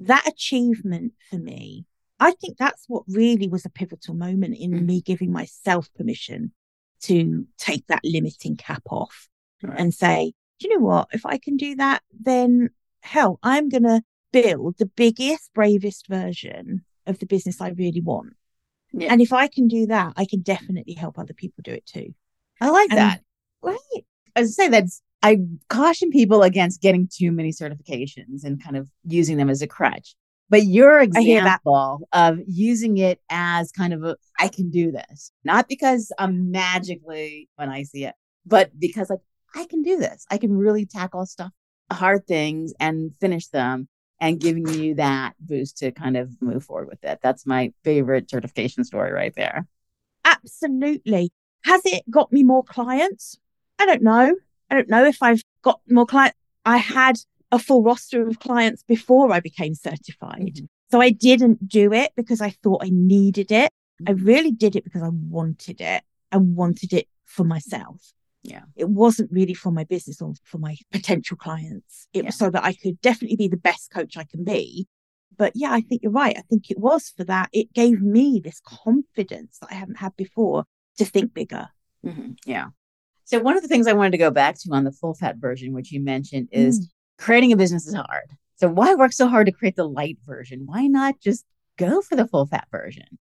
that 0.00 0.26
achievement 0.26 1.12
for 1.30 1.36
me, 1.36 1.86
I 2.18 2.32
think 2.32 2.56
that's 2.56 2.84
what 2.88 3.04
really 3.08 3.48
was 3.48 3.64
a 3.64 3.70
pivotal 3.70 4.14
moment 4.14 4.56
in 4.56 4.72
mm. 4.72 4.84
me 4.84 5.00
giving 5.00 5.32
myself 5.32 5.92
permission 5.94 6.52
to 7.02 7.46
take 7.58 7.86
that 7.88 8.00
limiting 8.04 8.56
cap 8.56 8.82
off 8.90 9.28
right. 9.62 9.78
and 9.78 9.92
say, 9.92 10.32
do 10.58 10.68
you 10.68 10.78
know 10.78 10.84
what? 10.84 11.08
If 11.12 11.26
I 11.26 11.38
can 11.38 11.56
do 11.56 11.76
that, 11.76 12.02
then 12.18 12.70
hell, 13.00 13.38
I'm 13.42 13.68
going 13.68 13.82
to 13.82 14.02
build 14.32 14.78
the 14.78 14.86
biggest, 14.86 15.52
bravest 15.54 16.08
version 16.08 16.84
of 17.06 17.18
the 17.18 17.26
business 17.26 17.60
I 17.60 17.68
really 17.70 18.00
want. 18.00 18.34
Yeah. 18.92 19.12
And 19.12 19.20
if 19.20 19.32
I 19.32 19.48
can 19.48 19.68
do 19.68 19.86
that, 19.86 20.14
I 20.16 20.24
can 20.24 20.40
definitely 20.40 20.94
help 20.94 21.18
other 21.18 21.34
people 21.34 21.62
do 21.62 21.72
it 21.72 21.86
too. 21.86 22.14
I 22.60 22.70
like 22.70 22.90
and, 22.90 22.98
that. 22.98 23.20
Right. 23.62 24.04
As 24.34 24.48
I 24.58 24.64
say, 24.64 24.68
that's 24.68 25.02
I 25.22 25.38
caution 25.68 26.10
people 26.10 26.42
against 26.42 26.80
getting 26.80 27.08
too 27.12 27.32
many 27.32 27.50
certifications 27.50 28.44
and 28.44 28.62
kind 28.62 28.76
of 28.76 28.88
using 29.04 29.36
them 29.36 29.50
as 29.50 29.62
a 29.62 29.66
crutch. 29.66 30.14
But 30.48 30.64
your 30.64 31.00
example 31.00 32.08
of 32.12 32.38
using 32.46 32.98
it 32.98 33.20
as 33.28 33.72
kind 33.72 33.92
of 33.92 34.04
a 34.04 34.16
I 34.38 34.48
can 34.48 34.70
do 34.70 34.92
this, 34.92 35.32
not 35.42 35.68
because 35.68 36.12
I'm 36.18 36.52
magically 36.52 37.48
when 37.56 37.68
I 37.68 37.82
see 37.82 38.04
it, 38.04 38.14
but 38.44 38.70
because 38.78 39.10
like 39.10 39.20
I 39.54 39.64
can 39.64 39.82
do 39.82 39.96
this. 39.96 40.24
I 40.30 40.38
can 40.38 40.56
really 40.56 40.86
tackle 40.86 41.26
stuff 41.26 41.50
hard 41.90 42.26
things 42.26 42.72
and 42.80 43.14
finish 43.16 43.48
them 43.48 43.88
and 44.20 44.40
giving 44.40 44.66
you 44.68 44.94
that 44.94 45.34
boost 45.40 45.78
to 45.78 45.92
kind 45.92 46.16
of 46.16 46.30
move 46.40 46.64
forward 46.64 46.88
with 46.88 47.04
it. 47.04 47.18
That's 47.22 47.46
my 47.46 47.72
favorite 47.84 48.30
certification 48.30 48.84
story 48.84 49.12
right 49.12 49.34
there. 49.34 49.66
Absolutely. 50.24 51.30
Has 51.64 51.82
it 51.84 52.02
got 52.10 52.32
me 52.32 52.42
more 52.42 52.64
clients? 52.64 53.38
I 53.78 53.86
don't 53.86 54.02
know. 54.02 54.34
I 54.70 54.74
don't 54.74 54.88
know 54.88 55.04
if 55.04 55.22
I've 55.22 55.42
got 55.62 55.80
more 55.88 56.06
clients. 56.06 56.36
I 56.64 56.78
had 56.78 57.16
a 57.52 57.58
full 57.58 57.82
roster 57.82 58.26
of 58.26 58.40
clients 58.40 58.82
before 58.82 59.32
I 59.32 59.40
became 59.40 59.74
certified. 59.74 60.54
Mm-hmm. 60.56 60.64
So 60.90 61.00
I 61.00 61.10
didn't 61.10 61.68
do 61.68 61.92
it 61.92 62.12
because 62.16 62.40
I 62.40 62.50
thought 62.50 62.84
I 62.84 62.90
needed 62.90 63.50
it. 63.52 63.70
Mm-hmm. 64.02 64.08
I 64.08 64.12
really 64.12 64.52
did 64.52 64.76
it 64.76 64.84
because 64.84 65.02
I 65.02 65.08
wanted 65.08 65.80
it. 65.80 66.02
I 66.32 66.36
wanted 66.38 66.92
it 66.92 67.08
for 67.24 67.44
myself. 67.44 68.12
Yeah. 68.42 68.62
It 68.76 68.88
wasn't 68.88 69.32
really 69.32 69.54
for 69.54 69.72
my 69.72 69.84
business 69.84 70.22
or 70.22 70.34
for 70.44 70.58
my 70.58 70.76
potential 70.92 71.36
clients. 71.36 72.08
It 72.12 72.20
yeah. 72.20 72.26
was 72.26 72.36
so 72.36 72.50
that 72.50 72.64
I 72.64 72.72
could 72.74 73.00
definitely 73.00 73.36
be 73.36 73.48
the 73.48 73.56
best 73.56 73.90
coach 73.90 74.16
I 74.16 74.24
can 74.24 74.44
be. 74.44 74.86
But 75.36 75.52
yeah, 75.54 75.72
I 75.72 75.80
think 75.82 76.02
you're 76.02 76.12
right. 76.12 76.36
I 76.38 76.42
think 76.42 76.70
it 76.70 76.78
was 76.78 77.12
for 77.16 77.24
that. 77.24 77.50
It 77.52 77.72
gave 77.74 78.00
me 78.00 78.40
this 78.42 78.60
confidence 78.64 79.58
that 79.58 79.68
I 79.70 79.74
haven't 79.74 79.98
had 79.98 80.16
before 80.16 80.64
to 80.98 81.04
think 81.04 81.34
bigger. 81.34 81.68
Mm-hmm. 82.04 82.32
Yeah. 82.46 82.68
So 83.26 83.40
one 83.40 83.56
of 83.56 83.62
the 83.62 83.68
things 83.68 83.88
I 83.88 83.92
wanted 83.92 84.12
to 84.12 84.18
go 84.18 84.30
back 84.30 84.56
to 84.60 84.68
on 84.72 84.84
the 84.84 84.92
full 84.92 85.12
fat 85.12 85.36
version, 85.36 85.72
which 85.72 85.90
you 85.90 86.00
mentioned, 86.00 86.48
is 86.52 86.80
mm. 86.80 86.90
creating 87.18 87.52
a 87.52 87.56
business 87.56 87.86
is 87.86 87.94
hard. 87.94 88.30
So 88.54 88.68
why 88.68 88.94
work 88.94 89.12
so 89.12 89.26
hard 89.26 89.46
to 89.46 89.52
create 89.52 89.74
the 89.74 89.88
light 89.88 90.16
version? 90.24 90.62
Why 90.64 90.86
not 90.86 91.20
just 91.20 91.44
go 91.76 92.00
for 92.00 92.14
the 92.14 92.28
full 92.28 92.46
fat 92.46 92.68
version? 92.70 93.18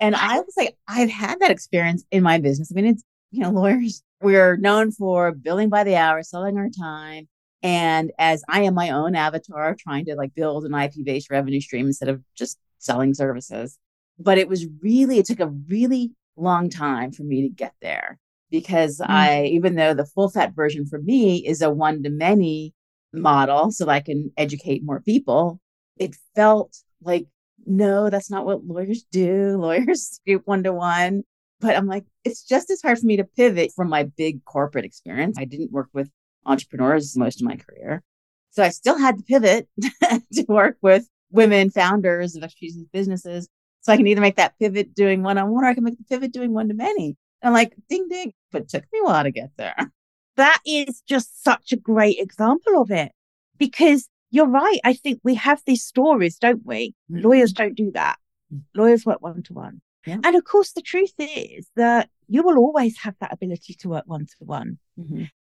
And 0.00 0.14
I 0.14 0.38
was 0.38 0.54
like, 0.56 0.76
I've 0.86 1.10
had 1.10 1.40
that 1.40 1.50
experience 1.50 2.04
in 2.12 2.22
my 2.22 2.38
business. 2.38 2.70
I 2.70 2.74
mean, 2.76 2.86
it's, 2.86 3.02
you 3.32 3.42
know, 3.42 3.50
lawyers, 3.60 4.00
we're 4.22 4.56
known 4.56 4.92
for 4.92 5.32
billing 5.32 5.70
by 5.70 5.82
the 5.82 5.96
hour, 5.96 6.22
selling 6.22 6.56
our 6.56 6.68
time. 6.70 7.28
And 7.60 8.12
as 8.16 8.44
I 8.48 8.62
am 8.62 8.74
my 8.74 8.90
own 8.90 9.16
avatar, 9.16 9.74
trying 9.74 10.04
to 10.04 10.14
like 10.14 10.36
build 10.36 10.66
an 10.66 10.74
IP 10.74 11.04
based 11.04 11.32
revenue 11.32 11.60
stream 11.60 11.86
instead 11.86 12.08
of 12.08 12.22
just 12.36 12.58
selling 12.78 13.12
services. 13.12 13.76
But 14.20 14.38
it 14.38 14.48
was 14.48 14.68
really, 14.80 15.18
it 15.18 15.26
took 15.26 15.40
a 15.40 15.48
really 15.48 16.12
long 16.36 16.70
time 16.70 17.10
for 17.10 17.24
me 17.24 17.42
to 17.42 17.48
get 17.48 17.74
there 17.82 18.20
because 18.50 18.98
mm-hmm. 18.98 19.10
I, 19.10 19.44
even 19.44 19.74
though 19.74 19.94
the 19.94 20.06
full 20.06 20.28
fat 20.28 20.54
version 20.54 20.86
for 20.86 21.00
me 21.00 21.46
is 21.46 21.62
a 21.62 21.70
one 21.70 22.02
to 22.02 22.10
many 22.10 22.74
model 23.12 23.70
so 23.70 23.88
I 23.88 24.00
can 24.00 24.32
educate 24.36 24.84
more 24.84 25.00
people, 25.00 25.60
it 25.98 26.16
felt 26.34 26.76
like, 27.02 27.26
no, 27.66 28.10
that's 28.10 28.30
not 28.30 28.46
what 28.46 28.64
lawyers 28.64 29.04
do. 29.10 29.56
Lawyers 29.60 30.20
do 30.24 30.40
one 30.44 30.62
to 30.62 30.72
one. 30.72 31.24
But 31.60 31.76
I'm 31.76 31.86
like, 31.86 32.04
it's 32.24 32.44
just 32.44 32.70
as 32.70 32.80
hard 32.80 32.98
for 32.98 33.06
me 33.06 33.16
to 33.16 33.24
pivot 33.24 33.72
from 33.74 33.88
my 33.88 34.04
big 34.04 34.44
corporate 34.44 34.84
experience. 34.84 35.36
I 35.38 35.44
didn't 35.44 35.72
work 35.72 35.88
with 35.92 36.08
entrepreneurs 36.46 37.16
most 37.16 37.40
of 37.40 37.48
my 37.48 37.56
career. 37.56 38.02
So 38.50 38.62
I 38.62 38.70
still 38.70 38.96
had 38.96 39.18
to 39.18 39.24
pivot 39.24 39.68
to 40.32 40.44
work 40.48 40.78
with 40.82 41.08
women 41.30 41.70
founders 41.70 42.36
of 42.36 42.42
expertise 42.42 42.76
businesses. 42.92 43.48
So 43.80 43.92
I 43.92 43.96
can 43.96 44.06
either 44.06 44.20
make 44.20 44.36
that 44.36 44.58
pivot 44.58 44.94
doing 44.94 45.22
one 45.22 45.36
on 45.36 45.50
one 45.50 45.64
or 45.64 45.68
I 45.68 45.74
can 45.74 45.84
make 45.84 45.98
the 45.98 46.04
pivot 46.04 46.32
doing 46.32 46.52
one 46.54 46.68
to 46.68 46.74
many. 46.74 47.16
And 47.42 47.54
like, 47.54 47.74
ding, 47.88 48.08
ding. 48.08 48.32
But 48.50 48.62
it 48.62 48.68
took 48.68 48.84
me 48.92 49.00
a 49.00 49.04
while 49.04 49.24
to 49.24 49.30
get 49.30 49.50
there. 49.56 49.92
That 50.36 50.60
is 50.64 51.02
just 51.06 51.42
such 51.42 51.72
a 51.72 51.76
great 51.76 52.18
example 52.18 52.80
of 52.80 52.90
it 52.90 53.12
because 53.58 54.08
you're 54.30 54.48
right. 54.48 54.78
I 54.84 54.92
think 54.92 55.20
we 55.24 55.34
have 55.34 55.62
these 55.66 55.84
stories, 55.84 56.38
don't 56.38 56.64
we? 56.64 56.94
Mm-hmm. 57.10 57.24
Lawyers 57.24 57.52
don't 57.52 57.74
do 57.74 57.90
that. 57.92 58.16
Mm-hmm. 58.52 58.80
Lawyers 58.80 59.04
work 59.06 59.20
one 59.20 59.42
to 59.44 59.52
one. 59.52 59.80
And 60.06 60.36
of 60.36 60.44
course, 60.44 60.72
the 60.72 60.80
truth 60.80 61.12
is 61.18 61.68
that 61.76 62.08
you 62.28 62.42
will 62.42 62.56
always 62.56 62.96
have 63.00 63.14
that 63.20 63.32
ability 63.32 63.74
to 63.74 63.90
work 63.90 64.04
one 64.06 64.24
to 64.24 64.36
one. 64.40 64.78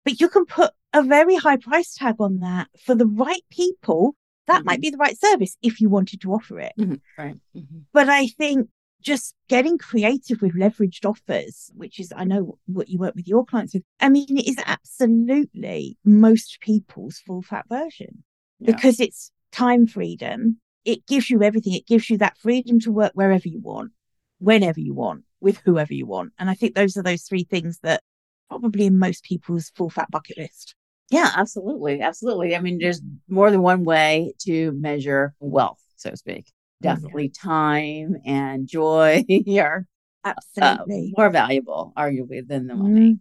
But 0.05 0.19
you 0.19 0.28
can 0.31 0.47
put 0.47 0.71
a 0.95 1.02
very 1.02 1.37
high 1.37 1.59
price 1.59 1.95
tag 1.95 2.14
on 2.21 2.38
that 2.38 2.69
for 2.83 2.95
the 2.95 3.07
right 3.07 3.43
people. 3.50 4.14
That 4.47 4.59
mm-hmm. 4.59 4.66
might 4.66 4.81
be 4.81 4.90
the 4.90 4.97
right 4.97 5.19
service 5.19 5.59
if 5.61 5.81
you 5.81 5.90
wanted 5.90 6.23
to 6.23 6.33
offer 6.33 6.61
it. 6.61 6.73
Mm-hmm. 6.78 6.95
Right. 7.19 7.37
Mm-hmm. 7.55 7.78
But 7.93 8.09
I 8.09 8.28
think 8.28 8.71
just 9.06 9.36
getting 9.48 9.78
creative 9.78 10.42
with 10.42 10.56
leveraged 10.56 11.08
offers, 11.08 11.70
which 11.76 12.00
is, 12.00 12.12
I 12.14 12.25
know 12.25 12.58
what 12.66 12.88
you 12.88 12.98
work 12.98 13.14
with 13.14 13.28
your 13.28 13.46
clients 13.46 13.72
with. 13.72 13.84
I 14.00 14.08
mean, 14.08 14.36
it 14.36 14.48
is 14.48 14.56
absolutely 14.66 15.96
most 16.04 16.58
people's 16.60 17.20
full 17.20 17.42
fat 17.42 17.66
version 17.68 18.25
yeah. 18.58 18.75
because 18.75 18.98
it's 18.98 19.30
time 19.52 19.86
freedom. 19.86 20.60
It 20.84 21.06
gives 21.06 21.30
you 21.30 21.44
everything. 21.44 21.75
It 21.75 21.86
gives 21.86 22.10
you 22.10 22.18
that 22.18 22.36
freedom 22.36 22.80
to 22.80 22.90
work 22.90 23.12
wherever 23.14 23.48
you 23.48 23.60
want, 23.60 23.92
whenever 24.38 24.80
you 24.80 24.92
want, 24.92 25.22
with 25.40 25.58
whoever 25.58 25.94
you 25.94 26.06
want. 26.06 26.32
And 26.36 26.50
I 26.50 26.54
think 26.54 26.75
those 26.75 26.96
are 26.96 27.02
those 27.04 27.22
three 27.22 27.44
things 27.44 27.78
that 27.84 28.02
probably 28.50 28.86
in 28.86 28.98
most 28.98 29.22
people's 29.22 29.70
full 29.76 29.90
fat 29.90 30.10
bucket 30.10 30.36
list. 30.36 30.75
Yeah, 31.12 31.30
absolutely. 31.36 32.00
Absolutely. 32.00 32.56
I 32.56 32.60
mean, 32.60 32.78
there's 32.78 33.00
more 33.28 33.52
than 33.52 33.62
one 33.62 33.84
way 33.84 34.32
to 34.40 34.72
measure 34.72 35.32
wealth, 35.38 35.80
so 35.94 36.10
to 36.10 36.16
speak. 36.16 36.52
Definitely 36.83 37.33
yeah. 37.35 37.42
time 37.42 38.16
and 38.25 38.68
joy 38.68 39.25
are 39.59 39.87
uh, 40.25 40.35
absolutely 40.35 41.14
uh, 41.16 41.21
more 41.21 41.30
valuable, 41.30 41.92
arguably, 41.97 42.47
than 42.47 42.66
the 42.66 42.75
money. 42.75 43.12
Mm. 43.12 43.21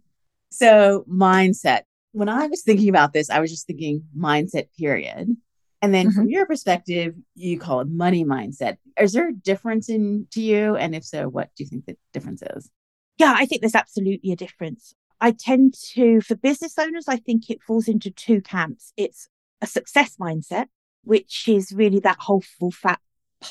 So, 0.50 1.04
mindset. 1.10 1.82
When 2.12 2.28
I 2.28 2.46
was 2.46 2.62
thinking 2.62 2.88
about 2.88 3.12
this, 3.12 3.30
I 3.30 3.40
was 3.40 3.50
just 3.50 3.66
thinking 3.66 4.04
mindset, 4.18 4.68
period. 4.78 5.36
And 5.82 5.94
then 5.94 6.06
mm-hmm. 6.06 6.16
from 6.16 6.28
your 6.28 6.46
perspective, 6.46 7.14
you 7.34 7.58
call 7.58 7.80
it 7.80 7.88
money 7.88 8.24
mindset. 8.24 8.78
Is 8.98 9.12
there 9.12 9.28
a 9.28 9.34
difference 9.34 9.88
in 9.88 10.26
to 10.32 10.40
you? 10.40 10.76
And 10.76 10.94
if 10.94 11.04
so, 11.04 11.28
what 11.28 11.50
do 11.56 11.64
you 11.64 11.68
think 11.68 11.84
the 11.84 11.96
difference 12.12 12.42
is? 12.54 12.70
Yeah, 13.18 13.34
I 13.36 13.46
think 13.46 13.60
there's 13.60 13.74
absolutely 13.74 14.32
a 14.32 14.36
difference. 14.36 14.94
I 15.20 15.32
tend 15.32 15.74
to, 15.92 16.20
for 16.20 16.36
business 16.36 16.78
owners, 16.78 17.06
I 17.08 17.16
think 17.16 17.48
it 17.48 17.62
falls 17.62 17.88
into 17.88 18.10
two 18.10 18.40
camps. 18.40 18.92
It's 18.96 19.28
a 19.60 19.66
success 19.66 20.16
mindset, 20.20 20.66
which 21.04 21.48
is 21.48 21.72
really 21.72 22.00
that 22.00 22.18
whole 22.20 22.42
full 22.42 22.70
fat 22.70 23.00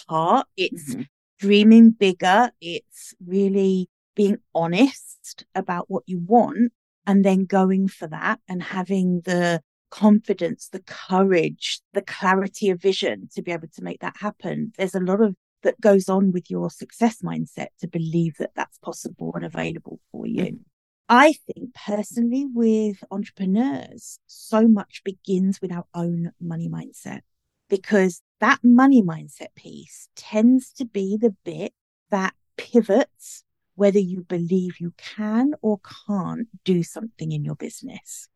part. 0.07 0.47
It's 0.57 0.91
mm-hmm. 0.93 1.03
dreaming 1.39 1.91
bigger. 1.91 2.51
It's 2.61 3.13
really 3.25 3.89
being 4.15 4.37
honest 4.53 5.45
about 5.53 5.89
what 5.89 6.03
you 6.05 6.19
want 6.19 6.71
and 7.05 7.23
then 7.23 7.45
going 7.45 7.87
for 7.87 8.07
that 8.07 8.39
and 8.47 8.63
having 8.63 9.21
the 9.25 9.61
confidence, 9.91 10.69
the 10.69 10.81
courage, 10.81 11.81
the 11.93 12.01
clarity 12.01 12.69
of 12.69 12.81
vision 12.81 13.29
to 13.33 13.41
be 13.41 13.51
able 13.51 13.67
to 13.67 13.83
make 13.83 14.01
that 14.01 14.15
happen. 14.17 14.73
There's 14.77 14.95
a 14.95 14.99
lot 14.99 15.21
of 15.21 15.35
that 15.63 15.81
goes 15.81 16.09
on 16.09 16.31
with 16.31 16.49
your 16.49 16.69
success 16.69 17.21
mindset 17.23 17.67
to 17.79 17.87
believe 17.87 18.35
that 18.37 18.51
that's 18.55 18.77
possible 18.77 19.31
and 19.35 19.43
available 19.43 19.99
for 20.11 20.27
you. 20.27 20.43
Mm-hmm. 20.43 20.63
I 21.07 21.33
think 21.33 21.73
personally 21.73 22.45
with 22.51 23.03
entrepreneurs, 23.11 24.19
so 24.25 24.67
much 24.67 25.01
begins 25.03 25.61
with 25.61 25.71
our 25.71 25.85
own 25.93 26.31
money 26.41 26.67
mindset 26.67 27.21
because 27.69 28.21
that 28.39 28.59
money 28.63 29.01
mindset 29.01 29.53
piece 29.55 30.09
tends 30.15 30.71
to 30.73 30.85
be 30.85 31.17
the 31.17 31.35
bit 31.43 31.73
that 32.09 32.33
pivots 32.57 33.43
whether 33.75 33.99
you 33.99 34.21
believe 34.21 34.79
you 34.79 34.93
can 34.97 35.53
or 35.61 35.79
can't 36.07 36.47
do 36.63 36.81
something 36.81 37.31
in 37.31 37.43
your 37.43 37.55
business. 37.55 38.29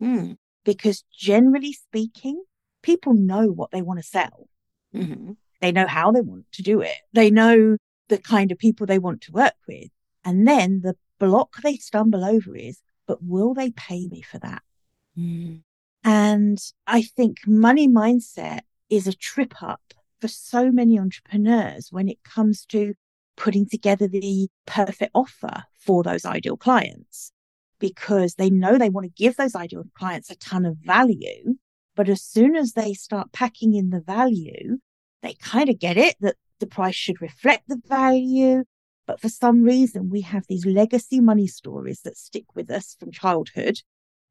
Mm. 0.00 0.36
Because 0.64 1.04
generally 1.12 1.72
speaking, 1.72 2.42
people 2.82 3.14
know 3.14 3.48
what 3.48 3.70
they 3.72 3.82
want 3.82 3.98
to 3.98 4.06
sell. 4.06 4.48
Mm-hmm. 4.94 5.32
They 5.60 5.72
know 5.72 5.86
how 5.86 6.12
they 6.12 6.20
want 6.20 6.44
to 6.52 6.62
do 6.62 6.80
it. 6.80 6.96
They 7.12 7.30
know 7.30 7.76
the 8.08 8.18
kind 8.18 8.52
of 8.52 8.58
people 8.58 8.86
they 8.86 8.98
want 8.98 9.22
to 9.22 9.32
work 9.32 9.54
with. 9.66 9.90
And 10.24 10.46
then 10.46 10.80
the 10.82 10.96
block 11.18 11.56
they 11.62 11.76
stumble 11.76 12.24
over 12.24 12.54
is, 12.54 12.80
but 13.06 13.22
will 13.22 13.54
they 13.54 13.70
pay 13.70 14.06
me 14.06 14.22
for 14.22 14.38
that? 14.38 14.62
Mm. 15.18 15.62
And 16.04 16.58
I 16.86 17.02
think 17.02 17.38
money 17.46 17.88
mindset 17.88 18.60
is 18.90 19.06
a 19.06 19.12
trip 19.12 19.62
up 19.62 19.80
for 20.20 20.28
so 20.28 20.70
many 20.70 20.98
entrepreneurs 20.98 21.88
when 21.90 22.08
it 22.08 22.22
comes 22.22 22.64
to 22.66 22.94
putting 23.36 23.66
together 23.68 24.08
the 24.08 24.48
perfect 24.66 25.10
offer 25.14 25.64
for 25.78 26.02
those 26.02 26.24
ideal 26.24 26.56
clients 26.56 27.32
because 27.78 28.34
they 28.34 28.50
know 28.50 28.78
they 28.78 28.88
want 28.88 29.04
to 29.04 29.22
give 29.22 29.36
those 29.36 29.54
ideal 29.54 29.84
clients 29.94 30.30
a 30.30 30.36
ton 30.36 30.64
of 30.64 30.78
value. 30.78 31.56
But 31.94 32.08
as 32.08 32.22
soon 32.22 32.56
as 32.56 32.72
they 32.72 32.94
start 32.94 33.32
packing 33.32 33.74
in 33.74 33.90
the 33.90 34.00
value, 34.00 34.78
they 35.22 35.34
kind 35.34 35.68
of 35.68 35.78
get 35.78 35.96
it 35.96 36.16
that 36.20 36.36
the 36.60 36.66
price 36.66 36.94
should 36.94 37.20
reflect 37.20 37.68
the 37.68 37.80
value. 37.86 38.64
But 39.06 39.20
for 39.20 39.28
some 39.28 39.62
reason, 39.62 40.10
we 40.10 40.22
have 40.22 40.44
these 40.48 40.66
legacy 40.66 41.20
money 41.20 41.46
stories 41.46 42.00
that 42.02 42.16
stick 42.16 42.44
with 42.54 42.70
us 42.70 42.96
from 42.98 43.12
childhood. 43.12 43.80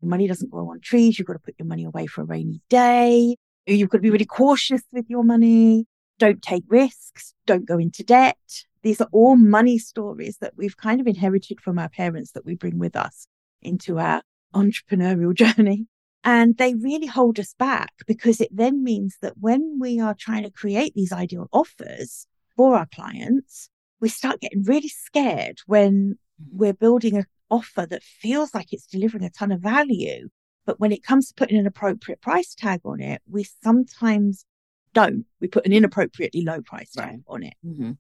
Money 0.02 0.28
doesn't 0.28 0.52
grow 0.52 0.70
on 0.70 0.82
trees. 0.82 1.18
You've 1.18 1.28
got 1.28 1.34
to 1.34 1.40
put 1.40 1.56
your 1.58 1.68
money 1.68 1.86
away 1.86 2.06
for 2.06 2.22
a 2.22 2.26
rainy 2.26 2.62
day. 2.70 3.36
You've 3.67 3.89
got 3.89 3.98
to 3.98 4.01
be 4.01 4.12
really 4.12 4.25
cautious 4.25 4.84
with 4.91 5.10
your 5.10 5.24
money. 5.24 5.88
Don't 6.19 6.41
take 6.41 6.63
risks. 6.67 7.34
Don't 7.45 7.65
go 7.65 7.77
into 7.77 8.03
debt. 8.03 8.38
These 8.84 9.01
are 9.01 9.10
all 9.12 9.36
money 9.36 9.79
stories 9.79 10.38
that 10.41 10.53
we've 10.55 10.77
kind 10.77 11.01
of 11.01 11.07
inherited 11.07 11.60
from 11.60 11.79
our 11.79 11.89
parents 11.89 12.31
that 12.31 12.45
we 12.45 12.55
bring 12.55 12.77
with 12.77 12.95
us 12.95 13.27
into 13.62 13.98
our 13.98 14.22
entrepreneurial 14.53 15.34
journey. 15.57 15.88
And 16.24 16.57
they 16.57 16.74
really 16.75 17.07
hold 17.07 17.39
us 17.39 17.53
back 17.57 17.93
because 18.07 18.41
it 18.41 18.50
then 18.51 18.84
means 18.84 19.17
that 19.22 19.38
when 19.39 19.79
we 19.79 20.00
are 20.00 20.15
trying 20.15 20.43
to 20.43 20.51
create 20.51 20.93
these 20.95 21.12
ideal 21.12 21.48
offers 21.51 22.27
for 22.55 22.75
our 22.75 22.88
clients, 22.88 23.69
we 24.00 24.10
start 24.10 24.41
getting 24.41 24.63
really 24.63 24.88
scared 24.88 25.60
when 25.67 26.17
we're 26.51 26.74
building 26.74 27.17
an 27.17 27.25
offer 27.50 27.86
that 27.86 28.03
feels 28.03 28.53
like 28.53 28.74
it's 28.74 28.88
delivering 28.88 29.24
a 29.24 29.29
ton 29.29 29.51
of 29.51 29.62
value. 29.62 30.29
But 30.65 30.79
when 30.79 30.91
it 30.91 31.03
comes 31.03 31.27
to 31.27 31.34
putting 31.36 31.57
an 31.57 31.67
appropriate 31.67 32.22
price 32.22 32.55
tag 32.55 32.81
on 32.86 33.00
it, 33.01 33.22
we 33.29 33.45
sometimes 33.63 34.45
don't. 34.93 35.25
We 35.39 35.48
put 35.48 35.65
an 35.65 35.74
inappropriately 35.74 36.41
low 36.41 36.62
price 36.62 36.91
tag 36.91 37.05
right. 37.05 37.19
on 37.27 37.43
it. 37.43 37.53
Mm-hmm. 37.65 37.91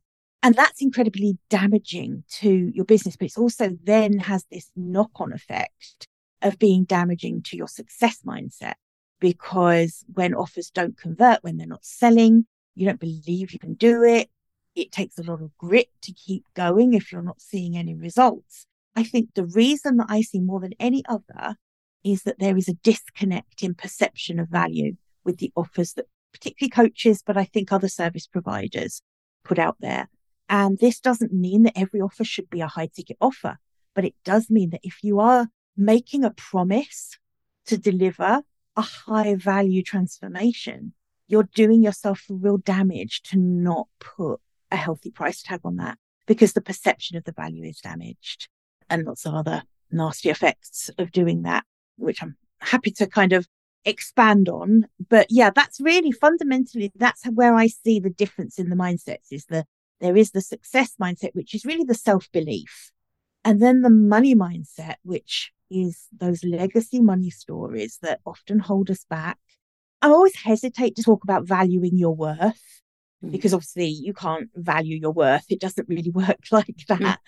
And 0.41 0.55
that's 0.55 0.81
incredibly 0.81 1.37
damaging 1.49 2.23
to 2.33 2.71
your 2.73 2.85
business, 2.85 3.15
but 3.15 3.25
it's 3.25 3.37
also 3.37 3.77
then 3.83 4.19
has 4.19 4.45
this 4.51 4.69
knock 4.75 5.09
on 5.15 5.33
effect 5.33 6.07
of 6.41 6.59
being 6.59 6.83
damaging 6.83 7.41
to 7.43 7.57
your 7.57 7.67
success 7.67 8.19
mindset 8.25 8.75
because 9.19 10.05
when 10.13 10.35
offers 10.35 10.69
don't 10.69 10.97
convert, 10.97 11.43
when 11.43 11.57
they're 11.57 11.65
not 11.65 11.83
selling, 11.83 12.45
you 12.75 12.85
don't 12.85 12.99
believe 12.99 13.51
you 13.51 13.59
can 13.59 13.73
do 13.73 14.03
it. 14.03 14.29
It 14.75 14.91
takes 14.91 15.17
a 15.17 15.23
lot 15.23 15.41
of 15.41 15.57
grit 15.57 15.89
to 16.03 16.13
keep 16.13 16.43
going 16.53 16.93
if 16.93 17.11
you're 17.11 17.23
not 17.23 17.41
seeing 17.41 17.75
any 17.75 17.95
results. 17.95 18.67
I 18.95 19.03
think 19.03 19.33
the 19.33 19.45
reason 19.45 19.97
that 19.97 20.07
I 20.09 20.21
see 20.21 20.39
more 20.41 20.59
than 20.59 20.73
any 20.79 21.03
other 21.07 21.55
is 22.05 22.23
that 22.23 22.39
there 22.39 22.55
is 22.55 22.69
a 22.69 22.75
disconnect 22.75 23.63
in 23.63 23.73
perception 23.73 24.39
of 24.39 24.47
value 24.47 24.95
with 25.25 25.39
the 25.39 25.51
offers 25.55 25.93
that 25.93 26.05
particularly 26.31 26.69
coaches, 26.69 27.23
but 27.25 27.35
I 27.35 27.43
think 27.43 27.71
other 27.71 27.89
service 27.89 28.27
providers 28.27 29.01
put 29.43 29.57
out 29.57 29.77
there. 29.79 30.07
And 30.47 30.77
this 30.77 30.99
doesn't 30.99 31.33
mean 31.33 31.63
that 31.63 31.77
every 31.77 31.99
offer 31.99 32.23
should 32.23 32.49
be 32.49 32.61
a 32.61 32.67
high 32.67 32.89
ticket 32.95 33.17
offer, 33.19 33.57
but 33.95 34.05
it 34.05 34.13
does 34.23 34.49
mean 34.49 34.69
that 34.69 34.81
if 34.83 35.03
you 35.03 35.19
are 35.19 35.47
making 35.75 36.23
a 36.23 36.31
promise 36.31 37.17
to 37.65 37.77
deliver 37.77 38.43
a 38.77 38.81
high 38.81 39.35
value 39.35 39.81
transformation, 39.81 40.93
you're 41.27 41.49
doing 41.55 41.81
yourself 41.81 42.23
real 42.29 42.57
damage 42.57 43.23
to 43.23 43.39
not 43.39 43.87
put 43.99 44.39
a 44.71 44.75
healthy 44.75 45.09
price 45.09 45.41
tag 45.41 45.61
on 45.63 45.77
that 45.77 45.97
because 46.27 46.53
the 46.53 46.61
perception 46.61 47.17
of 47.17 47.23
the 47.23 47.31
value 47.31 47.63
is 47.63 47.79
damaged 47.79 48.47
and 48.89 49.05
lots 49.05 49.25
of 49.25 49.33
other 49.33 49.63
nasty 49.91 50.29
effects 50.29 50.89
of 50.97 51.11
doing 51.11 51.43
that, 51.43 51.63
which 51.97 52.21
I'm 52.21 52.35
happy 52.59 52.91
to 52.91 53.07
kind 53.07 53.33
of 53.33 53.47
expand 53.85 54.49
on. 54.49 54.87
But 55.09 55.27
yeah, 55.29 55.51
that's 55.53 55.79
really 55.79 56.11
fundamentally, 56.11 56.91
that's 56.95 57.25
where 57.25 57.55
I 57.55 57.67
see 57.67 57.99
the 57.99 58.09
difference 58.09 58.59
in 58.59 58.69
the 58.69 58.75
mindsets 58.75 59.31
is 59.31 59.45
the, 59.45 59.65
there 60.01 60.17
is 60.17 60.31
the 60.31 60.41
success 60.41 60.95
mindset, 61.01 61.31
which 61.33 61.55
is 61.55 61.65
really 61.65 61.85
the 61.85 61.93
self 61.93 62.31
belief. 62.31 62.91
And 63.43 63.61
then 63.61 63.81
the 63.81 63.91
money 63.91 64.35
mindset, 64.35 64.95
which 65.03 65.51
is 65.69 66.07
those 66.17 66.43
legacy 66.43 66.99
money 66.99 67.29
stories 67.29 67.99
that 68.01 68.19
often 68.25 68.59
hold 68.59 68.89
us 68.89 69.05
back. 69.09 69.37
I 70.01 70.07
always 70.07 70.35
hesitate 70.35 70.95
to 70.95 71.03
talk 71.03 71.23
about 71.23 71.47
valuing 71.47 71.97
your 71.97 72.15
worth 72.15 72.81
mm. 73.23 73.31
because 73.31 73.53
obviously 73.53 73.87
you 73.87 74.13
can't 74.13 74.49
value 74.55 74.97
your 74.97 75.11
worth. 75.11 75.45
It 75.49 75.59
doesn't 75.59 75.87
really 75.87 76.11
work 76.13 76.39
like 76.51 76.85
that. 76.87 77.19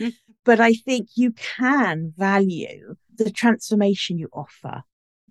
but 0.43 0.59
I 0.59 0.73
think 0.73 1.09
you 1.15 1.31
can 1.31 2.13
value 2.17 2.95
the 3.17 3.31
transformation 3.31 4.17
you 4.17 4.29
offer, 4.33 4.83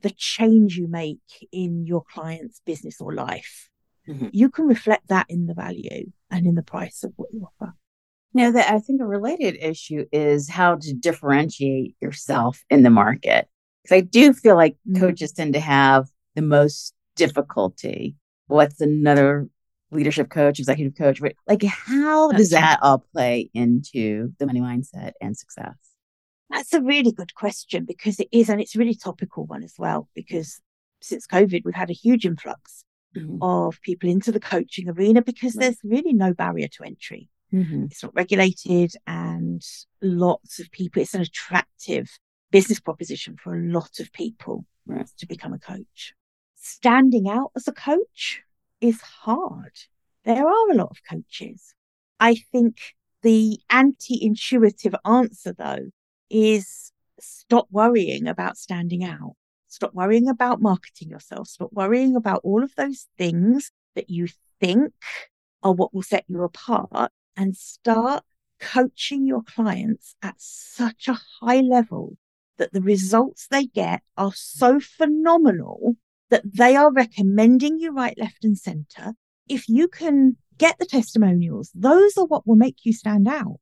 the 0.03 0.11
change 0.11 0.77
you 0.77 0.89
make 0.89 1.21
in 1.53 1.87
your 1.87 2.03
client's 2.13 2.61
business 2.67 3.01
or 3.01 3.15
life. 3.15 3.71
Mm-hmm. 4.09 4.29
You 4.33 4.51
can 4.51 4.67
reflect 4.67 5.09
that 5.09 5.27
in 5.29 5.47
the 5.47 5.55
value 5.55 6.13
and 6.31 6.47
in 6.47 6.55
the 6.55 6.63
price 6.63 7.03
of 7.03 7.13
what 7.17 7.33
you 7.33 7.49
offer. 7.61 7.75
Now, 8.35 8.51
that 8.51 8.71
I 8.71 8.79
think 8.79 9.01
a 9.01 9.07
related 9.07 9.57
issue 9.61 10.05
is 10.13 10.51
how 10.51 10.77
to 10.77 10.93
differentiate 10.93 11.97
yourself 12.01 12.63
in 12.69 12.83
the 12.83 12.91
market. 12.91 13.49
Because 13.83 13.97
I 13.97 14.01
do 14.01 14.33
feel 14.33 14.57
like 14.57 14.75
mm-hmm. 14.75 15.01
coaches 15.01 15.33
tend 15.33 15.55
to 15.55 15.61
have 15.61 16.07
the 16.35 16.43
most 16.43 16.95
difficulty. 17.15 18.17
What's 18.47 18.81
another 18.81 19.49
leadership 19.91 20.29
coach, 20.29 20.59
executive 20.59 20.97
coach? 20.97 21.21
Like, 21.47 21.63
how 21.63 22.31
does 22.33 22.51
that 22.51 22.79
all 22.83 23.05
play 23.13 23.51
into 23.55 24.33
the 24.39 24.47
money 24.47 24.61
mindset 24.61 25.13
and 25.21 25.37
success? 25.37 25.75
That's 26.51 26.73
a 26.73 26.81
really 26.81 27.13
good 27.13 27.35
question 27.35 27.85
because 27.85 28.21
it 28.21 28.29
is, 28.33 28.49
and 28.49 28.61
it's 28.61 28.77
a 28.77 28.79
really 28.79 28.95
topical 28.95 29.47
one 29.47 29.63
as 29.63 29.75
well. 29.79 30.09
Because 30.15 30.61
since 31.01 31.27
COVID, 31.27 31.63
we've 31.65 31.75
had 31.75 31.91
a 31.91 31.95
huge 31.95 32.25
influx 32.25 32.85
mm-hmm. 33.17 33.43
of 33.43 33.81
people 33.83 34.09
into 34.09 34.33
the 34.33 34.41
coaching 34.41 34.89
arena 34.89 35.23
because 35.23 35.57
right. 35.57 35.63
there's 35.63 35.79
really 35.83 36.13
no 36.13 36.33
barrier 36.33 36.69
to 36.69 36.85
entry. 36.85 37.29
Mm-hmm. 37.53 37.87
It's 37.91 38.03
not 38.03 38.15
regulated, 38.15 38.93
and 39.07 39.63
lots 40.03 40.59
of 40.59 40.71
people, 40.71 41.03
it's 41.03 41.15
an 41.15 41.21
attractive 41.23 42.09
business 42.51 42.81
proposition 42.81 43.37
for 43.37 43.55
a 43.55 43.63
lot 43.63 44.01
of 44.01 44.13
people 44.13 44.65
right. 44.87 45.09
to 45.19 45.27
become 45.27 45.53
a 45.53 45.59
coach. 45.59 46.15
Standing 46.57 47.29
out 47.29 47.53
as 47.57 47.69
a 47.69 47.73
coach 47.73 48.43
is 48.81 49.01
hard. 49.01 49.73
There 50.25 50.47
are 50.47 50.71
a 50.71 50.75
lot 50.75 50.91
of 50.91 50.99
coaches. 51.09 51.75
I 52.19 52.37
think 52.53 52.95
the 53.23 53.59
anti 53.71 54.25
intuitive 54.25 54.95
answer, 55.05 55.55
though, 55.57 55.91
is 56.31 56.93
stop 57.21 57.67
worrying 57.71 58.27
about 58.27 58.57
standing 58.57 59.05
out. 59.05 59.35
Stop 59.69 59.95
worrying 59.95 60.29
about 60.29 60.61
marketing 60.61 61.11
yourself. 61.11 61.49
Stop 61.49 61.73
worrying 61.73 62.17
about 62.17 62.41
all 62.45 62.63
of 62.63 62.75
those 62.77 63.09
things 63.19 63.71
that 63.95 64.09
you 64.11 64.29
think 64.61 64.93
are 65.63 65.73
what 65.73 65.93
will 65.93 66.03
set 66.03 66.25
you 66.29 66.43
apart 66.43 67.11
and 67.37 67.57
start 67.57 68.25
coaching 68.61 69.27
your 69.27 69.43
clients 69.43 70.15
at 70.23 70.35
such 70.39 71.09
a 71.09 71.21
high 71.41 71.61
level 71.61 72.17
that 72.59 72.73
the 72.73 72.81
results 72.81 73.49
they 73.49 73.67
get 73.67 74.03
are 74.17 74.33
so 74.35 74.81
phenomenal 74.81 75.97
that 76.31 76.43
they 76.57 76.75
are 76.75 76.93
recommending 76.93 77.79
you 77.79 77.93
right, 77.93 78.19
left, 78.19 78.45
and 78.45 78.57
center. 78.59 79.13
If 79.49 79.69
you 79.69 79.89
can 79.89 80.37
get 80.59 80.79
the 80.79 80.87
testimonials, 80.87 81.71
those 81.75 82.17
are 82.17 82.25
what 82.25 82.47
will 82.47 82.57
make 82.57 82.79
you 82.85 82.93
stand 82.93 83.29
out. 83.29 83.61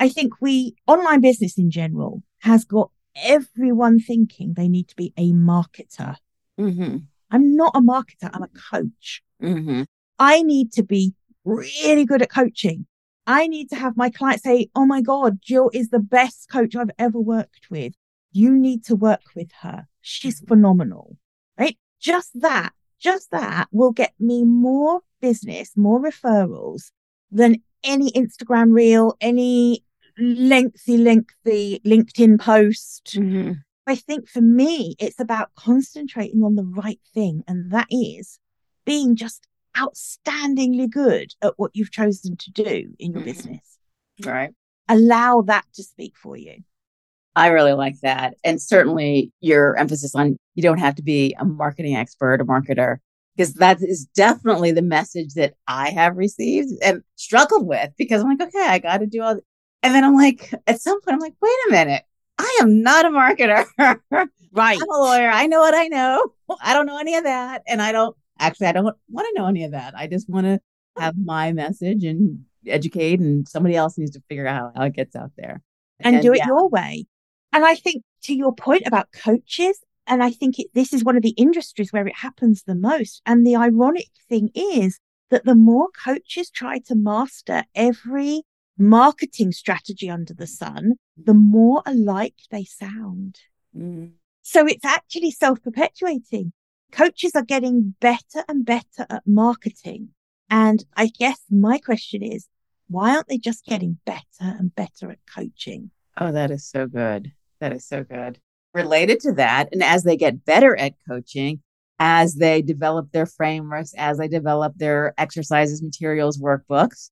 I 0.00 0.08
think 0.08 0.40
we, 0.40 0.74
online 0.86 1.20
business 1.20 1.58
in 1.58 1.70
general, 1.70 2.22
has 2.38 2.64
got 2.64 2.90
everyone 3.14 4.00
thinking 4.00 4.54
they 4.54 4.66
need 4.66 4.88
to 4.88 4.96
be 4.96 5.12
a 5.18 5.32
marketer. 5.32 6.16
Mm-hmm. 6.58 6.96
I'm 7.30 7.54
not 7.54 7.76
a 7.76 7.80
marketer, 7.80 8.30
I'm 8.32 8.42
a 8.42 8.48
coach. 8.48 9.22
Mm-hmm. 9.42 9.82
I 10.18 10.42
need 10.42 10.72
to 10.72 10.82
be 10.82 11.12
really 11.44 12.06
good 12.06 12.22
at 12.22 12.30
coaching. 12.30 12.86
I 13.26 13.46
need 13.46 13.68
to 13.68 13.76
have 13.76 13.96
my 13.96 14.08
clients 14.08 14.42
say, 14.42 14.70
Oh 14.74 14.86
my 14.86 15.02
God, 15.02 15.42
Gill 15.46 15.70
is 15.74 15.90
the 15.90 16.00
best 16.00 16.48
coach 16.50 16.74
I've 16.74 16.90
ever 16.98 17.20
worked 17.20 17.70
with. 17.70 17.92
You 18.32 18.56
need 18.56 18.84
to 18.86 18.96
work 18.96 19.34
with 19.36 19.52
her. 19.60 19.86
She's 20.00 20.40
mm-hmm. 20.40 20.54
phenomenal, 20.54 21.18
right? 21.58 21.76
Just 22.00 22.40
that, 22.40 22.72
just 22.98 23.30
that 23.32 23.68
will 23.70 23.92
get 23.92 24.14
me 24.18 24.44
more 24.44 25.02
business, 25.20 25.76
more 25.76 26.00
referrals 26.00 26.90
than 27.30 27.62
any 27.84 28.10
Instagram 28.12 28.72
reel, 28.72 29.16
any 29.20 29.84
lengthy, 30.20 30.96
lengthy 30.98 31.80
LinkedIn 31.84 32.40
post. 32.40 33.16
Mm-hmm. 33.16 33.52
I 33.86 33.94
think 33.96 34.28
for 34.28 34.40
me, 34.40 34.94
it's 34.98 35.18
about 35.18 35.54
concentrating 35.56 36.42
on 36.42 36.54
the 36.54 36.64
right 36.64 37.00
thing. 37.12 37.42
And 37.48 37.72
that 37.72 37.88
is 37.90 38.38
being 38.84 39.16
just 39.16 39.46
outstandingly 39.76 40.88
good 40.88 41.34
at 41.42 41.54
what 41.56 41.72
you've 41.74 41.90
chosen 41.90 42.36
to 42.36 42.50
do 42.50 42.94
in 42.98 43.12
your 43.12 43.20
mm-hmm. 43.20 43.24
business. 43.24 43.78
Right. 44.24 44.50
Allow 44.88 45.42
that 45.42 45.64
to 45.74 45.82
speak 45.82 46.14
for 46.16 46.36
you. 46.36 46.62
I 47.36 47.48
really 47.48 47.72
like 47.72 47.98
that. 48.00 48.34
And 48.44 48.60
certainly 48.60 49.32
your 49.40 49.76
emphasis 49.76 50.14
on 50.14 50.36
you 50.54 50.62
don't 50.62 50.78
have 50.78 50.96
to 50.96 51.02
be 51.02 51.34
a 51.38 51.44
marketing 51.44 51.94
expert, 51.94 52.40
a 52.40 52.44
marketer, 52.44 52.98
because 53.36 53.54
that 53.54 53.78
is 53.80 54.06
definitely 54.14 54.72
the 54.72 54.82
message 54.82 55.34
that 55.34 55.54
I 55.66 55.90
have 55.90 56.16
received 56.16 56.70
and 56.82 57.02
struggled 57.14 57.66
with 57.66 57.90
because 57.96 58.22
I'm 58.22 58.28
like, 58.28 58.48
okay, 58.48 58.66
I 58.66 58.78
got 58.78 58.98
to 58.98 59.06
do 59.06 59.22
all. 59.22 59.40
And 59.82 59.94
then 59.94 60.04
I'm 60.04 60.14
like, 60.14 60.52
at 60.66 60.80
some 60.80 61.00
point, 61.00 61.14
I'm 61.14 61.20
like, 61.20 61.34
wait 61.40 61.56
a 61.68 61.72
minute. 61.72 62.02
I 62.38 62.58
am 62.62 62.82
not 62.82 63.04
a 63.04 63.10
marketer. 63.10 63.66
right. 64.52 64.78
I'm 64.80 64.90
a 64.90 64.98
lawyer. 64.98 65.28
I 65.28 65.46
know 65.46 65.60
what 65.60 65.74
I 65.74 65.88
know. 65.88 66.32
I 66.62 66.74
don't 66.74 66.86
know 66.86 66.98
any 66.98 67.16
of 67.16 67.24
that. 67.24 67.62
And 67.66 67.80
I 67.80 67.92
don't 67.92 68.16
actually, 68.38 68.68
I 68.68 68.72
don't 68.72 68.84
want 68.84 69.28
to 69.28 69.40
know 69.40 69.46
any 69.46 69.64
of 69.64 69.72
that. 69.72 69.94
I 69.96 70.06
just 70.06 70.28
want 70.28 70.46
to 70.46 70.60
have 70.98 71.14
my 71.16 71.52
message 71.52 72.04
and 72.04 72.44
educate, 72.66 73.20
and 73.20 73.48
somebody 73.48 73.76
else 73.76 73.96
needs 73.96 74.12
to 74.12 74.22
figure 74.28 74.46
out 74.46 74.72
how 74.76 74.84
it 74.84 74.94
gets 74.94 75.16
out 75.16 75.30
there 75.36 75.62
and, 76.00 76.16
and 76.16 76.22
do 76.22 76.32
it 76.32 76.38
yeah. 76.38 76.46
your 76.46 76.68
way. 76.68 77.06
And 77.52 77.64
I 77.64 77.74
think 77.74 78.02
to 78.24 78.34
your 78.34 78.54
point 78.54 78.82
about 78.86 79.12
coaches, 79.12 79.80
and 80.06 80.22
I 80.22 80.30
think 80.30 80.58
it, 80.58 80.68
this 80.74 80.92
is 80.92 81.04
one 81.04 81.16
of 81.16 81.22
the 81.22 81.30
industries 81.30 81.92
where 81.92 82.06
it 82.06 82.16
happens 82.16 82.62
the 82.62 82.74
most. 82.74 83.22
And 83.26 83.46
the 83.46 83.56
ironic 83.56 84.08
thing 84.28 84.50
is 84.54 84.98
that 85.30 85.44
the 85.44 85.54
more 85.54 85.88
coaches 86.04 86.50
try 86.50 86.78
to 86.86 86.94
master 86.94 87.64
every 87.74 88.42
marketing 88.80 89.52
strategy 89.52 90.10
under 90.10 90.34
the 90.34 90.46
sun, 90.46 90.94
the 91.16 91.34
more 91.34 91.82
alike 91.86 92.34
they 92.50 92.64
sound. 92.64 93.38
Mm. 93.76 94.12
So 94.42 94.66
it's 94.66 94.84
actually 94.84 95.30
self 95.30 95.62
perpetuating. 95.62 96.52
Coaches 96.90 97.32
are 97.36 97.44
getting 97.44 97.94
better 98.00 98.42
and 98.48 98.64
better 98.64 99.06
at 99.08 99.22
marketing. 99.26 100.08
And 100.48 100.84
I 100.96 101.06
guess 101.06 101.40
my 101.48 101.78
question 101.78 102.22
is, 102.22 102.48
why 102.88 103.14
aren't 103.14 103.28
they 103.28 103.38
just 103.38 103.64
getting 103.64 103.98
better 104.04 104.24
and 104.40 104.74
better 104.74 105.12
at 105.12 105.18
coaching? 105.32 105.92
Oh, 106.16 106.32
that 106.32 106.50
is 106.50 106.66
so 106.66 106.86
good. 106.86 107.32
That 107.60 107.72
is 107.72 107.86
so 107.86 108.02
good. 108.02 108.40
Related 108.74 109.20
to 109.20 109.32
that, 109.34 109.68
and 109.72 109.82
as 109.82 110.02
they 110.04 110.16
get 110.16 110.44
better 110.44 110.76
at 110.76 110.94
coaching, 111.08 111.60
as 111.98 112.36
they 112.36 112.62
develop 112.62 113.12
their 113.12 113.26
frameworks, 113.26 113.92
as 113.96 114.18
they 114.18 114.28
develop 114.28 114.74
their 114.76 115.12
exercises, 115.18 115.82
materials, 115.82 116.38
workbooks, 116.38 117.10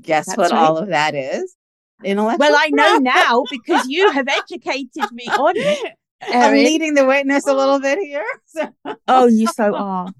Guess 0.00 0.26
That's 0.26 0.38
what 0.38 0.52
right. 0.52 0.60
all 0.60 0.78
of 0.78 0.88
that 0.88 1.14
is? 1.14 1.56
Intellectual. 2.04 2.38
Well, 2.38 2.56
I 2.56 2.70
know 2.70 2.98
now 2.98 3.44
because 3.50 3.86
you 3.88 4.10
have 4.10 4.26
educated 4.50 5.10
me 5.12 5.26
on 5.26 5.56
it. 5.56 5.96
Erin. 6.22 6.42
I'm 6.42 6.54
leading 6.54 6.94
the 6.94 7.06
witness 7.06 7.46
a 7.46 7.54
little 7.54 7.80
bit 7.80 7.98
here. 7.98 8.24
So. 8.46 8.68
oh, 9.06 9.26
you 9.26 9.46
so 9.46 9.74
are. 9.74 10.12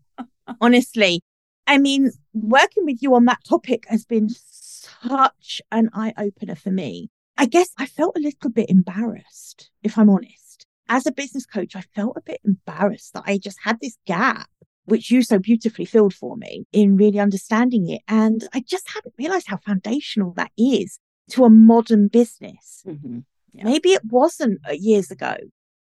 Honestly, 0.61 1.21
I 1.67 1.79
mean, 1.79 2.11
working 2.33 2.85
with 2.85 3.03
you 3.03 3.15
on 3.15 3.25
that 3.27 3.45
topic 3.45 3.85
has 3.89 4.05
been 4.05 4.29
such 4.29 5.61
an 5.73 5.91
eye 5.93 6.15
opener 6.17 6.55
for 6.55 6.71
me. 6.71 7.11
I 7.37 7.47
guess 7.47 7.71
I 7.79 7.87
felt 7.87 8.17
a 8.17 8.21
little 8.21 8.51
bit 8.51 8.71
embarrassed, 8.71 9.71
if 9.83 9.99
I'm 9.99 10.11
honest. 10.11 10.67
As 10.89 11.07
a 11.07 11.13
business 11.13 11.47
coach, 11.47 11.77
I 11.77 11.81
felt 11.81 12.17
a 12.17 12.23
bit 12.23 12.41
embarrassed 12.45 13.15
that 13.15 13.25
I 13.27 13.39
just 13.39 13.59
had 13.63 13.79
this 13.81 13.97
gap 14.07 14.49
which 14.85 15.11
you 15.11 15.23
so 15.23 15.38
beautifully 15.38 15.85
filled 15.85 16.14
for 16.14 16.37
me 16.37 16.64
in 16.73 16.97
really 16.97 17.19
understanding 17.19 17.88
it. 17.88 18.03
And 18.09 18.47
I 18.53 18.61
just 18.61 18.88
hadn't 18.93 19.14
realized 19.19 19.47
how 19.49 19.59
foundational 19.59 20.33
that 20.35 20.51
is 20.59 20.99
to 21.31 21.45
a 21.45 21.51
modern 21.51 22.09
business. 22.09 22.83
Mm-hmm. 22.87 23.21
Yeah. 23.53 23.64
Maybe 23.64 23.90
it 23.90 24.03
wasn't 24.05 24.61
uh, 24.69 24.73
years 24.73 25.11
ago, 25.11 25.37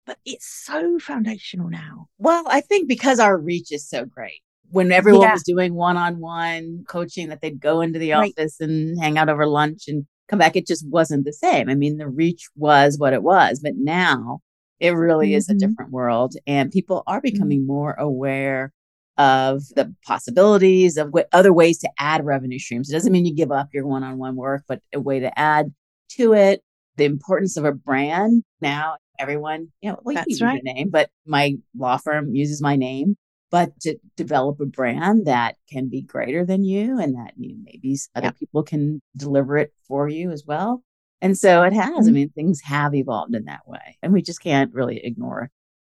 but 0.07 0.19
it's 0.25 0.47
so 0.47 0.99
foundational 0.99 1.69
now. 1.69 2.09
Well, 2.19 2.45
I 2.49 2.61
think 2.61 2.89
because 2.89 3.19
our 3.19 3.39
reach 3.39 3.73
is 3.73 3.89
so 3.89 4.05
great. 4.05 4.41
When 4.71 4.93
everyone 4.93 5.23
yeah. 5.23 5.33
was 5.33 5.43
doing 5.43 5.75
one 5.75 5.97
on 5.97 6.21
one 6.21 6.85
coaching, 6.89 7.29
that 7.29 7.41
they'd 7.41 7.61
go 7.61 7.81
into 7.81 7.99
the 7.99 8.13
right. 8.13 8.33
office 8.37 8.61
and 8.61 9.01
hang 9.01 9.17
out 9.17 9.31
over 9.31 9.47
lunch 9.47 9.85
and 9.89 10.07
come 10.29 10.39
back, 10.39 10.57
it 10.57 10.67
just 10.67 10.87
wasn't 10.87 11.25
the 11.25 11.33
same. 11.33 11.71
I 11.71 11.75
mean, 11.75 11.97
the 11.97 12.09
reach 12.09 12.49
was 12.55 12.99
what 12.99 13.15
it 13.15 13.23
was, 13.23 13.61
but 13.61 13.73
now 13.77 14.41
it 14.79 14.91
really 14.91 15.29
mm-hmm. 15.29 15.37
is 15.37 15.49
a 15.49 15.53
mm-hmm. 15.53 15.71
different 15.71 15.91
world. 15.91 16.35
And 16.47 16.71
people 16.71 17.03
are 17.07 17.19
mm-hmm. 17.19 17.33
becoming 17.33 17.61
mm-hmm. 17.61 17.73
more 17.73 17.95
aware 17.95 18.73
of 19.19 19.63
the 19.75 19.95
possibilities 20.07 20.97
of 20.97 21.13
other 21.33 21.53
ways 21.53 21.79
to 21.79 21.91
add 21.99 22.25
revenue 22.25 22.59
streams. 22.59 22.89
It 22.89 22.93
doesn't 22.93 23.13
mean 23.13 23.27
you 23.27 23.35
give 23.35 23.53
up 23.53 23.69
your 23.75 23.87
one 23.87 24.05
on 24.05 24.17
one 24.19 24.37
work, 24.37 24.63
but 24.69 24.81
a 24.95 25.01
way 25.01 25.21
to 25.21 25.39
add 25.39 25.75
to 26.13 26.33
it. 26.33 26.63
The 26.97 27.05
importance 27.05 27.57
of 27.57 27.65
a 27.65 27.73
brand. 27.73 28.43
Now, 28.61 28.97
everyone, 29.19 29.69
you 29.81 29.91
know, 29.91 30.01
well, 30.03 30.15
That's 30.15 30.41
you 30.41 30.47
right. 30.47 30.63
your 30.65 30.75
name, 30.75 30.91
but 30.91 31.11
my 31.27 31.57
law 31.77 31.97
firm 31.97 32.35
uses 32.35 32.63
my 32.63 32.77
name. 32.77 33.17
But 33.51 33.81
to 33.81 33.97
develop 34.17 34.61
a 34.61 34.67
brand 34.67 35.27
that 35.27 35.57
can 35.73 35.89
be 35.89 36.03
greater 36.03 36.45
than 36.45 36.65
you 36.65 36.99
and 36.99 37.15
that 37.15 37.33
you 37.39 37.57
maybe 37.65 37.97
other 38.15 38.27
yeah. 38.27 38.31
people 38.33 38.63
can 38.63 39.01
deliver 39.17 39.57
it 39.57 39.73
for 39.87 40.07
you 40.07 40.31
as 40.31 40.45
well. 40.47 40.83
And 41.23 41.37
so 41.37 41.63
it 41.63 41.73
has. 41.73 41.89
Mm-hmm. 41.89 42.09
I 42.09 42.13
mean, 42.13 42.29
things 42.29 42.61
have 42.65 42.95
evolved 42.95 43.35
in 43.35 43.47
that 43.47 43.67
way. 43.67 43.97
And 44.03 44.13
we 44.13 44.21
just 44.21 44.43
can't 44.43 44.75
really 44.75 45.03
ignore 45.03 45.51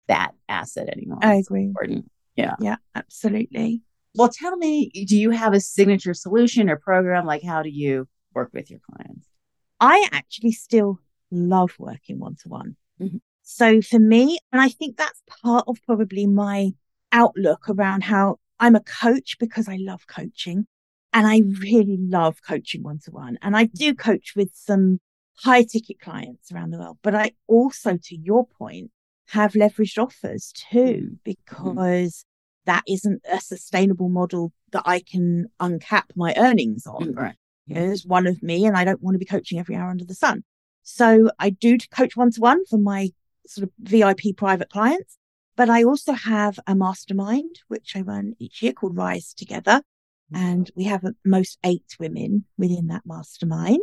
that 0.09 0.31
asset 0.49 0.89
anymore. 0.89 1.19
I 1.21 1.35
agree. 1.35 1.63
important. 1.63 2.11
Yeah. 2.35 2.55
Yeah, 2.59 2.77
absolutely. 2.93 3.81
Well, 4.15 4.29
tell 4.29 4.55
me, 4.55 4.89
do 5.07 5.17
you 5.17 5.31
have 5.31 5.53
a 5.53 5.59
signature 5.59 6.13
solution 6.13 6.69
or 6.69 6.77
program? 6.77 7.25
Like, 7.25 7.43
how 7.43 7.63
do 7.63 7.69
you 7.69 8.07
work 8.33 8.51
with 8.53 8.69
your 8.69 8.79
clients? 8.79 9.27
I 9.79 10.07
actually 10.11 10.53
still 10.53 10.99
love 11.31 11.71
working 11.77 12.19
one 12.19 12.35
to 12.43 12.49
one. 12.49 12.75
So 13.43 13.81
for 13.81 13.99
me, 13.99 14.39
and 14.51 14.61
I 14.61 14.69
think 14.69 14.97
that's 14.97 15.21
part 15.43 15.65
of 15.67 15.77
probably 15.85 16.25
my 16.25 16.71
outlook 17.11 17.69
around 17.69 18.03
how 18.03 18.39
I'm 18.59 18.75
a 18.75 18.81
coach 18.81 19.37
because 19.39 19.67
I 19.69 19.77
love 19.79 20.07
coaching 20.07 20.65
and 21.13 21.27
I 21.27 21.41
really 21.61 21.97
love 21.99 22.37
coaching 22.45 22.83
one 22.83 22.99
to 23.05 23.11
one. 23.11 23.37
And 23.41 23.55
I 23.55 23.65
do 23.65 23.93
coach 23.93 24.33
with 24.35 24.49
some 24.53 24.99
high 25.37 25.63
ticket 25.63 25.99
clients 25.99 26.51
around 26.51 26.71
the 26.71 26.79
world, 26.79 26.97
but 27.03 27.13
I 27.13 27.33
also, 27.47 27.97
to 27.97 28.15
your 28.15 28.47
point, 28.47 28.91
have 29.29 29.53
leveraged 29.53 30.01
offers 30.01 30.51
too, 30.53 30.77
mm-hmm. 30.77 31.13
because 31.23 32.25
mm-hmm. 32.25 32.71
that 32.71 32.83
isn't 32.87 33.21
a 33.31 33.39
sustainable 33.39 34.09
model 34.09 34.51
that 34.71 34.83
I 34.85 34.99
can 34.99 35.47
uncap 35.59 36.03
my 36.15 36.33
earnings 36.37 36.85
on. 36.85 37.13
Mm, 37.13 37.17
right. 37.17 37.35
There's 37.67 38.05
one 38.05 38.27
of 38.27 38.43
me, 38.43 38.65
and 38.65 38.77
I 38.77 38.83
don't 38.83 39.01
want 39.01 39.15
to 39.15 39.19
be 39.19 39.25
coaching 39.25 39.59
every 39.59 39.75
hour 39.75 39.89
under 39.89 40.05
the 40.05 40.13
sun. 40.13 40.43
So 40.83 41.31
I 41.39 41.49
do 41.49 41.77
coach 41.91 42.15
one 42.15 42.31
to 42.31 42.41
one 42.41 42.65
for 42.65 42.77
my 42.77 43.09
sort 43.47 43.63
of 43.63 43.71
VIP 43.79 44.37
private 44.37 44.69
clients, 44.69 45.17
but 45.55 45.69
I 45.69 45.83
also 45.83 46.13
have 46.13 46.59
a 46.67 46.75
mastermind, 46.75 47.61
which 47.67 47.93
I 47.95 48.01
run 48.01 48.35
each 48.39 48.61
year 48.61 48.73
called 48.73 48.95
Rise 48.95 49.33
Together. 49.33 49.81
And 50.33 50.69
we 50.75 50.85
have 50.85 51.03
most 51.23 51.59
eight 51.63 51.95
women 51.99 52.45
within 52.57 52.87
that 52.87 53.03
mastermind. 53.05 53.79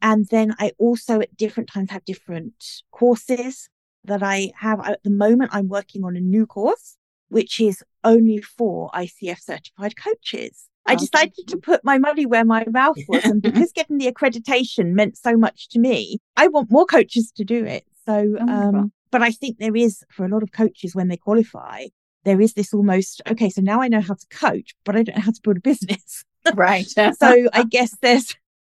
And 0.00 0.26
then 0.28 0.54
I 0.58 0.72
also 0.78 1.20
at 1.20 1.36
different 1.36 1.68
times 1.68 1.90
have 1.90 2.04
different 2.04 2.82
courses 2.90 3.68
that 4.04 4.22
I 4.22 4.52
have 4.58 4.80
at 4.80 5.02
the 5.02 5.10
moment. 5.10 5.50
I'm 5.54 5.68
working 5.68 6.04
on 6.04 6.16
a 6.16 6.20
new 6.20 6.46
course, 6.46 6.96
which 7.28 7.60
is 7.60 7.82
only 8.04 8.40
for 8.40 8.90
ICF 8.90 9.40
certified 9.40 9.96
coaches. 9.96 10.68
I 10.84 10.96
decided 10.96 11.46
to 11.46 11.56
put 11.56 11.84
my 11.84 11.98
money 11.98 12.26
where 12.26 12.44
my 12.44 12.64
mouth 12.68 12.98
was. 13.08 13.24
And 13.24 13.40
because 13.40 13.72
getting 13.72 13.98
the 13.98 14.10
accreditation 14.10 14.92
meant 14.92 15.16
so 15.16 15.36
much 15.36 15.68
to 15.70 15.78
me, 15.78 16.18
I 16.36 16.48
want 16.48 16.70
more 16.70 16.86
coaches 16.86 17.32
to 17.36 17.44
do 17.44 17.64
it. 17.64 17.84
So, 18.04 18.34
oh, 18.40 18.48
um, 18.48 18.92
but 19.10 19.22
I 19.22 19.30
think 19.30 19.58
there 19.58 19.76
is 19.76 20.02
for 20.10 20.24
a 20.24 20.28
lot 20.28 20.42
of 20.42 20.52
coaches 20.52 20.94
when 20.94 21.08
they 21.08 21.16
qualify, 21.16 21.86
there 22.24 22.40
is 22.40 22.54
this 22.54 22.74
almost, 22.74 23.22
okay, 23.30 23.50
so 23.50 23.60
now 23.60 23.80
I 23.80 23.88
know 23.88 24.00
how 24.00 24.14
to 24.14 24.26
coach, 24.28 24.74
but 24.84 24.96
I 24.96 25.02
don't 25.02 25.16
know 25.16 25.22
how 25.22 25.30
to 25.30 25.40
build 25.42 25.58
a 25.58 25.60
business. 25.70 26.24
right. 26.54 26.86
so 26.86 27.12
I 27.52 27.64
guess 27.68 27.96
there's 28.00 28.34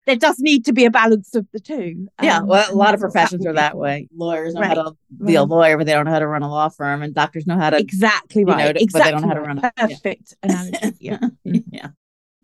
there 0.07 0.17
does 0.17 0.39
need 0.39 0.65
to 0.67 0.73
be 0.73 0.85
a 0.85 0.91
balance 0.91 1.35
of 1.35 1.47
the 1.53 1.61
two. 1.61 2.09
Yeah, 2.23 2.39
um, 2.39 2.47
well, 2.47 2.73
a 2.73 2.75
lot 2.75 2.95
of 2.95 3.01
professions 3.01 3.47
are 3.47 3.55
that 3.55 3.77
way. 3.77 4.09
Lawyers 4.15 4.55
know 4.55 4.61
right. 4.61 4.77
how 4.77 4.83
to 4.83 4.97
be 5.25 5.35
a 5.35 5.45
lawyer, 5.45 5.79
but 5.79 5.87
they 5.87 5.93
don't 5.93 6.05
know 6.05 6.11
how 6.11 6.19
to 6.19 6.27
run 6.27 6.43
a 6.43 6.51
law 6.51 6.69
firm, 6.69 7.03
and 7.03 7.15
doctors 7.15 7.47
know 7.47 7.57
how 7.57 7.71
to 7.71 7.79
exactly 7.79 8.45
right, 8.45 8.75
know, 8.75 8.81
exactly, 8.81 8.89
but 8.93 9.05
they 9.05 9.11
don't 9.11 9.23
know 9.23 9.29
how 9.29 9.35
to 9.35 9.41
run. 9.41 9.59
A, 9.59 9.73
Perfect 9.77 10.35
yeah. 10.43 10.51
analogy. 10.71 10.97
Yeah, 11.01 11.19
yeah. 11.73 11.89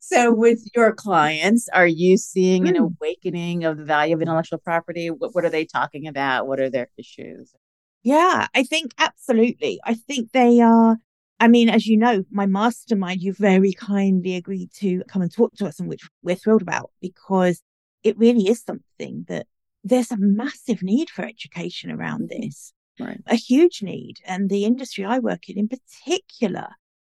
So, 0.00 0.32
with 0.32 0.66
your 0.74 0.92
clients, 0.92 1.68
are 1.72 1.86
you 1.86 2.16
seeing 2.16 2.64
mm. 2.64 2.70
an 2.70 2.76
awakening 2.76 3.64
of 3.64 3.76
the 3.76 3.84
value 3.84 4.14
of 4.14 4.22
intellectual 4.22 4.58
property? 4.58 5.10
What, 5.10 5.34
what 5.34 5.44
are 5.44 5.50
they 5.50 5.66
talking 5.66 6.06
about? 6.06 6.48
What 6.48 6.58
are 6.58 6.70
their 6.70 6.88
issues? 6.96 7.54
Yeah, 8.02 8.48
I 8.54 8.62
think 8.62 8.92
absolutely. 8.98 9.78
I 9.84 9.94
think 9.94 10.32
they 10.32 10.60
are 10.60 10.96
I 11.40 11.48
mean, 11.48 11.70
as 11.70 11.86
you 11.86 11.96
know, 11.96 12.22
my 12.30 12.44
mastermind, 12.44 13.22
you 13.22 13.32
very 13.32 13.72
kindly 13.72 14.36
agreed 14.36 14.70
to 14.74 15.02
come 15.08 15.22
and 15.22 15.32
talk 15.32 15.54
to 15.54 15.66
us, 15.66 15.80
and 15.80 15.88
which 15.88 16.06
we're 16.22 16.36
thrilled 16.36 16.62
about 16.62 16.90
because 17.00 17.62
it 18.02 18.16
really 18.18 18.46
is 18.48 18.62
something 18.62 19.24
that 19.28 19.46
there's 19.82 20.10
a 20.10 20.18
massive 20.18 20.82
need 20.82 21.08
for 21.08 21.24
education 21.24 21.90
around 21.90 22.28
mm-hmm. 22.30 22.42
this, 22.42 22.74
right. 23.00 23.20
a 23.26 23.36
huge 23.36 23.82
need. 23.82 24.16
And 24.26 24.50
the 24.50 24.64
industry 24.66 25.04
I 25.04 25.18
work 25.18 25.48
in, 25.48 25.58
in 25.58 25.68
particular, 25.68 26.68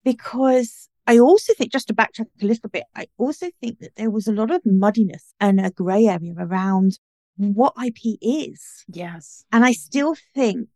because 0.05 0.89
I 1.07 1.19
also 1.19 1.53
think, 1.55 1.73
just 1.73 1.89
to 1.89 1.95
backtrack 1.95 2.27
a 2.41 2.47
little 2.47 2.71
bit, 2.71 2.85
I 2.95 3.07
also 3.19 3.49
think 3.61 3.81
that 3.81 3.97
there 3.97 4.11
was 4.11 4.29
a 4.29 4.33
lot 4.33 4.53
of 4.53 4.63
muddiness 4.65 5.35
and 5.41 5.61
a 5.61 5.71
grey 5.71 6.07
area 6.07 6.35
around 6.39 6.99
what 7.37 7.75
IP 7.85 8.19
is. 8.21 8.85
Yes. 8.87 9.45
And 9.51 9.65
I 9.65 9.73
still 9.73 10.15
think 10.33 10.69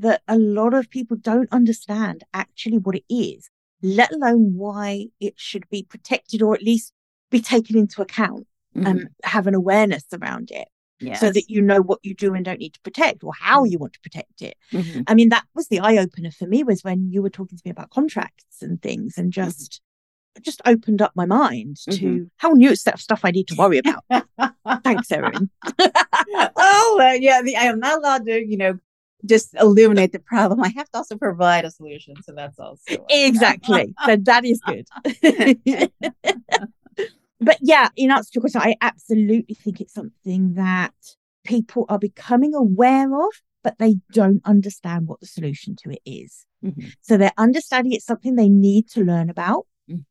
that 0.00 0.22
a 0.28 0.38
lot 0.38 0.74
of 0.74 0.90
people 0.90 1.16
don't 1.16 1.52
understand 1.52 2.24
actually 2.34 2.78
what 2.78 2.94
it 2.94 3.04
is, 3.08 3.50
let 3.82 4.12
alone 4.12 4.54
why 4.54 5.06
it 5.20 5.34
should 5.36 5.68
be 5.70 5.82
protected 5.82 6.42
or 6.42 6.54
at 6.54 6.62
least 6.62 6.92
be 7.30 7.40
taken 7.40 7.76
into 7.76 8.02
account 8.02 8.46
mm-hmm. 8.76 8.86
and 8.86 9.08
have 9.24 9.46
an 9.46 9.54
awareness 9.54 10.04
around 10.12 10.50
it. 10.50 10.68
Yes. 11.00 11.20
So 11.20 11.30
that 11.30 11.48
you 11.48 11.62
know 11.62 11.80
what 11.80 12.00
you 12.02 12.12
do 12.12 12.34
and 12.34 12.44
don't 12.44 12.58
need 12.58 12.74
to 12.74 12.80
protect 12.80 13.22
or 13.22 13.32
how 13.38 13.62
you 13.62 13.78
want 13.78 13.92
to 13.92 14.00
protect 14.00 14.42
it. 14.42 14.56
Mm-hmm. 14.72 15.02
I 15.06 15.14
mean, 15.14 15.28
that 15.28 15.44
was 15.54 15.68
the 15.68 15.78
eye 15.78 15.96
opener 15.96 16.32
for 16.32 16.46
me 16.46 16.64
was 16.64 16.82
when 16.82 17.12
you 17.12 17.22
were 17.22 17.30
talking 17.30 17.56
to 17.56 17.62
me 17.64 17.70
about 17.70 17.90
contracts 17.90 18.62
and 18.62 18.82
things 18.82 19.16
and 19.16 19.26
mm-hmm. 19.32 19.40
just 19.42 19.80
mm-hmm. 20.34 20.42
just 20.42 20.60
opened 20.66 21.00
up 21.00 21.12
my 21.14 21.24
mind 21.24 21.76
to 21.84 21.90
mm-hmm. 21.90 22.24
how 22.38 22.50
new 22.50 22.74
set 22.74 22.94
of 22.94 23.00
stuff 23.00 23.20
I 23.22 23.30
need 23.30 23.46
to 23.46 23.54
worry 23.54 23.78
about. 23.78 24.04
Thanks, 24.82 25.12
Erin. 25.12 25.50
oh, 25.78 26.98
uh, 27.00 27.12
yeah. 27.12 27.42
The, 27.42 27.56
I 27.56 27.64
am 27.64 27.78
not 27.78 27.98
allowed 27.98 28.26
to, 28.26 28.44
you 28.44 28.56
know, 28.56 28.76
just 29.24 29.54
illuminate 29.54 30.12
the 30.12 30.18
problem. 30.18 30.62
I 30.62 30.68
have 30.68 30.88
to 30.90 30.98
also 30.98 31.16
provide 31.16 31.64
a 31.64 31.70
solution. 31.70 32.14
So 32.22 32.32
that's 32.32 32.58
also 32.58 33.06
exactly. 33.10 33.94
so 34.06 34.16
that 34.16 34.44
is 34.44 34.60
good. 34.60 34.86
but 37.40 37.58
yeah, 37.60 37.88
in 37.96 38.10
answer 38.10 38.30
to 38.32 38.36
your 38.36 38.42
question, 38.42 38.62
I 38.62 38.76
absolutely 38.80 39.54
think 39.54 39.80
it's 39.80 39.94
something 39.94 40.54
that 40.54 40.94
people 41.44 41.86
are 41.88 41.98
becoming 41.98 42.54
aware 42.54 43.12
of, 43.14 43.32
but 43.64 43.78
they 43.78 43.96
don't 44.12 44.40
understand 44.44 45.08
what 45.08 45.20
the 45.20 45.26
solution 45.26 45.74
to 45.82 45.90
it 45.90 46.00
is. 46.04 46.46
Mm-hmm. 46.64 46.88
So 47.00 47.16
they're 47.16 47.32
understanding 47.38 47.92
it's 47.92 48.06
something 48.06 48.34
they 48.34 48.48
need 48.48 48.88
to 48.90 49.04
learn 49.04 49.30
about, 49.30 49.66
mm-hmm. 49.90 50.02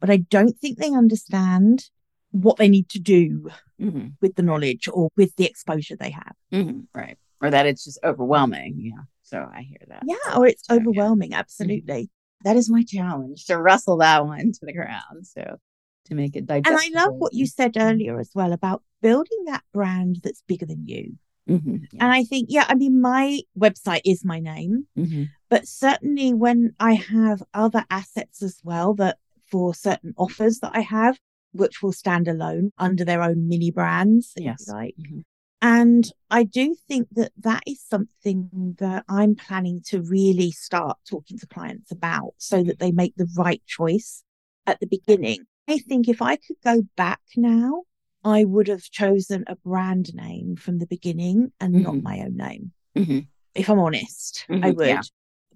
but 0.00 0.10
I 0.10 0.18
don't 0.18 0.58
think 0.58 0.78
they 0.78 0.92
understand 0.92 1.84
what 2.32 2.56
they 2.56 2.68
need 2.68 2.88
to 2.90 2.98
do 2.98 3.48
mm-hmm. 3.80 4.08
with 4.20 4.34
the 4.34 4.42
knowledge 4.42 4.88
or 4.92 5.10
with 5.16 5.34
the 5.36 5.46
exposure 5.46 5.96
they 5.96 6.10
have. 6.10 6.34
Mm-hmm. 6.52 6.80
Right 6.92 7.16
or 7.40 7.50
that 7.50 7.66
it's 7.66 7.84
just 7.84 7.98
overwhelming. 8.04 8.76
Yeah. 8.78 9.02
So 9.22 9.38
I 9.38 9.62
hear 9.62 9.78
that. 9.88 10.02
Yeah. 10.06 10.36
Or 10.36 10.46
it's 10.46 10.66
so, 10.66 10.76
overwhelming. 10.76 11.32
Yeah. 11.32 11.38
Absolutely. 11.40 12.02
Mm-hmm. 12.04 12.48
That 12.48 12.56
is 12.56 12.70
my 12.70 12.82
challenge 12.82 13.46
to 13.46 13.60
wrestle 13.60 13.98
that 13.98 14.24
one 14.24 14.52
to 14.52 14.60
the 14.62 14.72
ground. 14.72 15.26
So 15.26 15.58
to 16.06 16.14
make 16.14 16.36
it 16.36 16.46
digestible. 16.46 16.80
And 16.84 16.96
I 16.96 17.04
love 17.04 17.14
what 17.14 17.34
you 17.34 17.46
said 17.46 17.76
earlier 17.76 18.18
as 18.20 18.30
well 18.34 18.52
about 18.52 18.82
building 19.02 19.44
that 19.46 19.64
brand 19.72 20.20
that's 20.22 20.42
bigger 20.46 20.66
than 20.66 20.86
you. 20.86 21.14
Mm-hmm, 21.48 21.76
yeah. 21.92 22.04
And 22.04 22.12
I 22.12 22.24
think, 22.24 22.48
yeah, 22.50 22.64
I 22.68 22.74
mean, 22.74 23.00
my 23.00 23.40
website 23.58 24.00
is 24.04 24.24
my 24.24 24.40
name, 24.40 24.86
mm-hmm. 24.98 25.24
but 25.48 25.66
certainly 25.66 26.34
when 26.34 26.74
I 26.80 26.94
have 26.94 27.42
other 27.54 27.84
assets 27.88 28.42
as 28.42 28.60
well 28.64 28.94
that 28.94 29.18
for 29.48 29.74
certain 29.74 30.12
offers 30.16 30.58
that 30.60 30.72
I 30.74 30.80
have, 30.80 31.18
which 31.52 31.82
will 31.82 31.92
stand 31.92 32.26
alone 32.26 32.72
under 32.78 33.04
their 33.04 33.22
own 33.22 33.48
mini 33.48 33.70
brands, 33.70 34.32
yes. 34.36 34.68
like, 34.68 34.94
mm-hmm. 35.00 35.20
And 35.62 36.10
I 36.30 36.44
do 36.44 36.76
think 36.86 37.08
that 37.12 37.32
that 37.38 37.62
is 37.66 37.82
something 37.82 38.76
that 38.78 39.04
I'm 39.08 39.34
planning 39.34 39.80
to 39.86 40.02
really 40.02 40.50
start 40.50 40.98
talking 41.08 41.38
to 41.38 41.46
clients 41.46 41.90
about 41.90 42.34
so 42.36 42.62
that 42.62 42.78
they 42.78 42.92
make 42.92 43.14
the 43.16 43.28
right 43.36 43.62
choice 43.66 44.22
at 44.66 44.80
the 44.80 44.86
beginning. 44.86 45.44
I 45.68 45.78
think 45.78 46.08
if 46.08 46.20
I 46.20 46.36
could 46.36 46.56
go 46.62 46.82
back 46.96 47.20
now, 47.36 47.84
I 48.22 48.44
would 48.44 48.68
have 48.68 48.82
chosen 48.82 49.44
a 49.46 49.56
brand 49.56 50.14
name 50.14 50.56
from 50.56 50.78
the 50.78 50.86
beginning 50.86 51.52
and 51.60 51.74
mm-hmm. 51.74 51.84
not 51.84 52.02
my 52.02 52.20
own 52.20 52.36
name. 52.36 52.72
Mm-hmm. 52.96 53.20
If 53.54 53.70
I'm 53.70 53.78
honest, 53.78 54.44
mm-hmm, 54.50 54.64
I 54.64 54.70
would. 54.72 54.86
Yeah. 54.88 55.02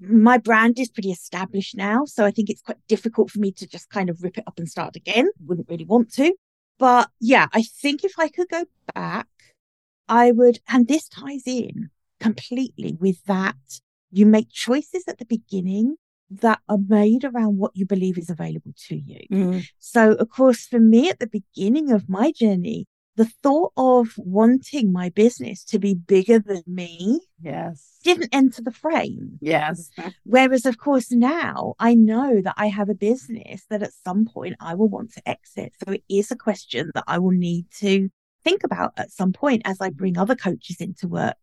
my 0.00 0.38
brand 0.38 0.78
is 0.78 0.88
pretty 0.88 1.10
established 1.10 1.76
now. 1.76 2.04
So 2.06 2.24
I 2.24 2.30
think 2.30 2.48
it's 2.48 2.62
quite 2.62 2.78
difficult 2.88 3.30
for 3.30 3.40
me 3.40 3.52
to 3.52 3.66
just 3.66 3.90
kind 3.90 4.08
of 4.08 4.22
rip 4.22 4.38
it 4.38 4.44
up 4.46 4.58
and 4.58 4.68
start 4.68 4.96
again. 4.96 5.28
Wouldn't 5.44 5.68
really 5.68 5.84
want 5.84 6.12
to. 6.14 6.34
But 6.78 7.10
yeah, 7.20 7.48
I 7.52 7.62
think 7.62 8.04
if 8.04 8.18
I 8.18 8.28
could 8.28 8.48
go 8.48 8.64
back, 8.94 9.26
I 10.10 10.32
would, 10.32 10.58
and 10.68 10.88
this 10.88 11.08
ties 11.08 11.44
in 11.46 11.88
completely 12.18 12.96
with 13.00 13.24
that. 13.24 13.80
You 14.10 14.26
make 14.26 14.50
choices 14.50 15.04
at 15.06 15.18
the 15.18 15.24
beginning 15.24 15.94
that 16.30 16.58
are 16.68 16.78
made 16.78 17.24
around 17.24 17.58
what 17.58 17.76
you 17.76 17.86
believe 17.86 18.18
is 18.18 18.28
available 18.28 18.72
to 18.88 18.96
you. 18.96 19.20
Mm. 19.32 19.68
So, 19.78 20.12
of 20.14 20.28
course, 20.28 20.66
for 20.66 20.80
me 20.80 21.08
at 21.08 21.20
the 21.20 21.28
beginning 21.28 21.92
of 21.92 22.08
my 22.08 22.32
journey, 22.32 22.86
the 23.16 23.30
thought 23.42 23.72
of 23.76 24.14
wanting 24.16 24.92
my 24.92 25.10
business 25.10 25.62
to 25.64 25.78
be 25.78 25.94
bigger 25.94 26.38
than 26.38 26.62
me 26.66 27.20
yes 27.42 27.98
didn't 28.02 28.30
enter 28.32 28.62
the 28.62 28.70
frame 28.70 29.36
yes 29.40 29.90
whereas 30.24 30.64
of 30.64 30.78
course 30.78 31.10
now 31.10 31.74
i 31.78 31.94
know 31.94 32.40
that 32.40 32.54
i 32.56 32.66
have 32.68 32.88
a 32.88 32.94
business 32.94 33.66
that 33.68 33.82
at 33.82 33.92
some 34.04 34.24
point 34.24 34.56
i 34.60 34.74
will 34.74 34.88
want 34.88 35.12
to 35.12 35.28
exit 35.28 35.72
so 35.84 35.92
it 35.92 36.02
is 36.08 36.30
a 36.30 36.36
question 36.36 36.90
that 36.94 37.04
i 37.06 37.18
will 37.18 37.32
need 37.32 37.66
to 37.70 38.08
think 38.44 38.64
about 38.64 38.92
at 38.96 39.10
some 39.10 39.32
point 39.32 39.62
as 39.64 39.80
i 39.80 39.90
bring 39.90 40.18
other 40.18 40.36
coaches 40.36 40.76
into 40.80 41.08
work 41.08 41.36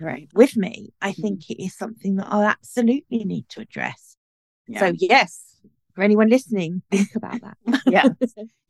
right 0.00 0.28
with 0.34 0.56
me 0.56 0.92
i 1.00 1.12
think 1.12 1.40
mm-hmm. 1.40 1.52
it 1.52 1.64
is 1.64 1.76
something 1.76 2.16
that 2.16 2.26
i'll 2.30 2.44
absolutely 2.44 3.24
need 3.24 3.48
to 3.48 3.60
address 3.60 4.16
yeah. 4.66 4.80
so 4.80 4.92
yes 4.98 5.60
for 5.94 6.02
anyone 6.02 6.28
listening 6.28 6.82
think 6.90 7.14
about 7.14 7.40
that 7.40 7.56
yeah 7.86 8.08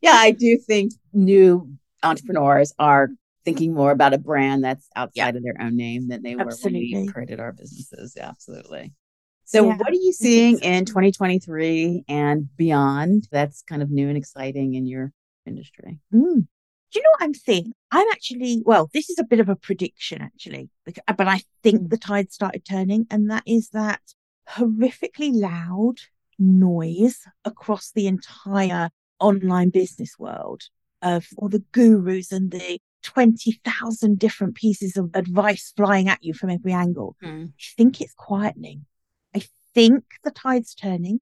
yeah 0.01 0.15
i 0.15 0.31
do 0.31 0.57
think 0.57 0.91
new 1.13 1.69
entrepreneurs 2.03 2.73
are 2.79 3.09
thinking 3.45 3.73
more 3.73 3.91
about 3.91 4.13
a 4.13 4.17
brand 4.17 4.63
that's 4.63 4.87
outside 4.95 5.35
of 5.35 5.43
their 5.43 5.55
own 5.59 5.75
name 5.75 6.07
than 6.07 6.21
they 6.23 6.35
absolutely. 6.35 6.93
were 6.93 6.99
when 6.99 7.05
we 7.05 7.11
created 7.11 7.39
our 7.39 7.51
businesses. 7.51 8.13
Yeah, 8.15 8.29
absolutely. 8.29 8.93
So, 9.45 9.67
yeah, 9.67 9.75
what 9.75 9.89
are 9.89 9.95
you 9.95 10.13
seeing 10.13 10.59
in 10.59 10.85
2023 10.85 12.05
and 12.07 12.47
beyond 12.55 13.27
that's 13.31 13.61
kind 13.63 13.81
of 13.81 13.91
new 13.91 14.07
and 14.07 14.17
exciting 14.17 14.75
in 14.75 14.85
your 14.85 15.11
industry? 15.45 15.99
Mm. 16.13 16.47
Do 16.93 16.99
you 16.99 17.03
know 17.03 17.09
what 17.17 17.23
I'm 17.23 17.33
seeing? 17.33 17.73
I'm 17.91 18.07
actually, 18.11 18.61
well, 18.65 18.87
this 18.93 19.09
is 19.09 19.17
a 19.17 19.23
bit 19.23 19.39
of 19.39 19.49
a 19.49 19.55
prediction 19.55 20.21
actually, 20.21 20.69
but 20.85 21.27
I 21.27 21.41
think 21.63 21.81
mm. 21.81 21.89
the 21.89 21.97
tide 21.97 22.31
started 22.31 22.65
turning, 22.65 23.07
and 23.09 23.31
that 23.31 23.43
is 23.47 23.69
that 23.69 24.01
horrifically 24.47 25.31
loud 25.33 25.95
noise 26.37 27.21
across 27.45 27.91
the 27.91 28.05
entire 28.05 28.91
online 29.19 29.69
business 29.69 30.19
world 30.19 30.63
of 31.01 31.25
all 31.37 31.49
the 31.49 31.63
gurus 31.71 32.31
and 32.31 32.51
the 32.51 32.79
20,000 33.03 34.19
different 34.19 34.55
pieces 34.55 34.95
of 34.95 35.09
advice 35.15 35.73
flying 35.75 36.07
at 36.07 36.23
you 36.23 36.33
from 36.33 36.51
every 36.51 36.73
angle. 36.73 37.15
Mm. 37.23 37.47
I 37.47 37.63
think 37.75 38.01
it's 38.01 38.13
quietening. 38.15 38.81
I 39.35 39.41
think 39.73 40.03
the 40.23 40.31
tide's 40.31 40.75
turning. 40.75 41.19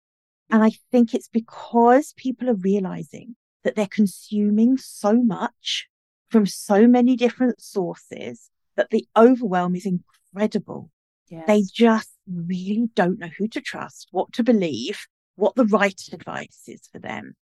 And 0.49 0.63
I 0.63 0.71
think 0.91 1.13
it's 1.13 1.29
because 1.29 2.13
people 2.17 2.49
are 2.49 2.55
realizing 2.55 3.37
that 3.63 3.75
they're 3.75 3.87
consuming 3.87 4.77
so 4.77 5.13
much 5.13 5.87
from 6.29 6.45
so 6.45 6.87
many 6.87 7.15
different 7.15 7.61
sources 7.61 8.49
that 8.75 8.89
the 8.89 9.07
overwhelm 9.15 9.75
is 9.75 9.85
incredible. 9.85 10.89
Yes. 11.29 11.43
They 11.47 11.63
just 11.71 12.09
really 12.27 12.89
don't 12.95 13.19
know 13.19 13.29
who 13.37 13.47
to 13.49 13.61
trust, 13.61 14.07
what 14.11 14.31
to 14.33 14.43
believe, 14.43 15.07
what 15.35 15.55
the 15.55 15.65
right 15.65 15.99
advice 16.11 16.63
is 16.67 16.81
for 16.91 16.99
them. 16.99 17.35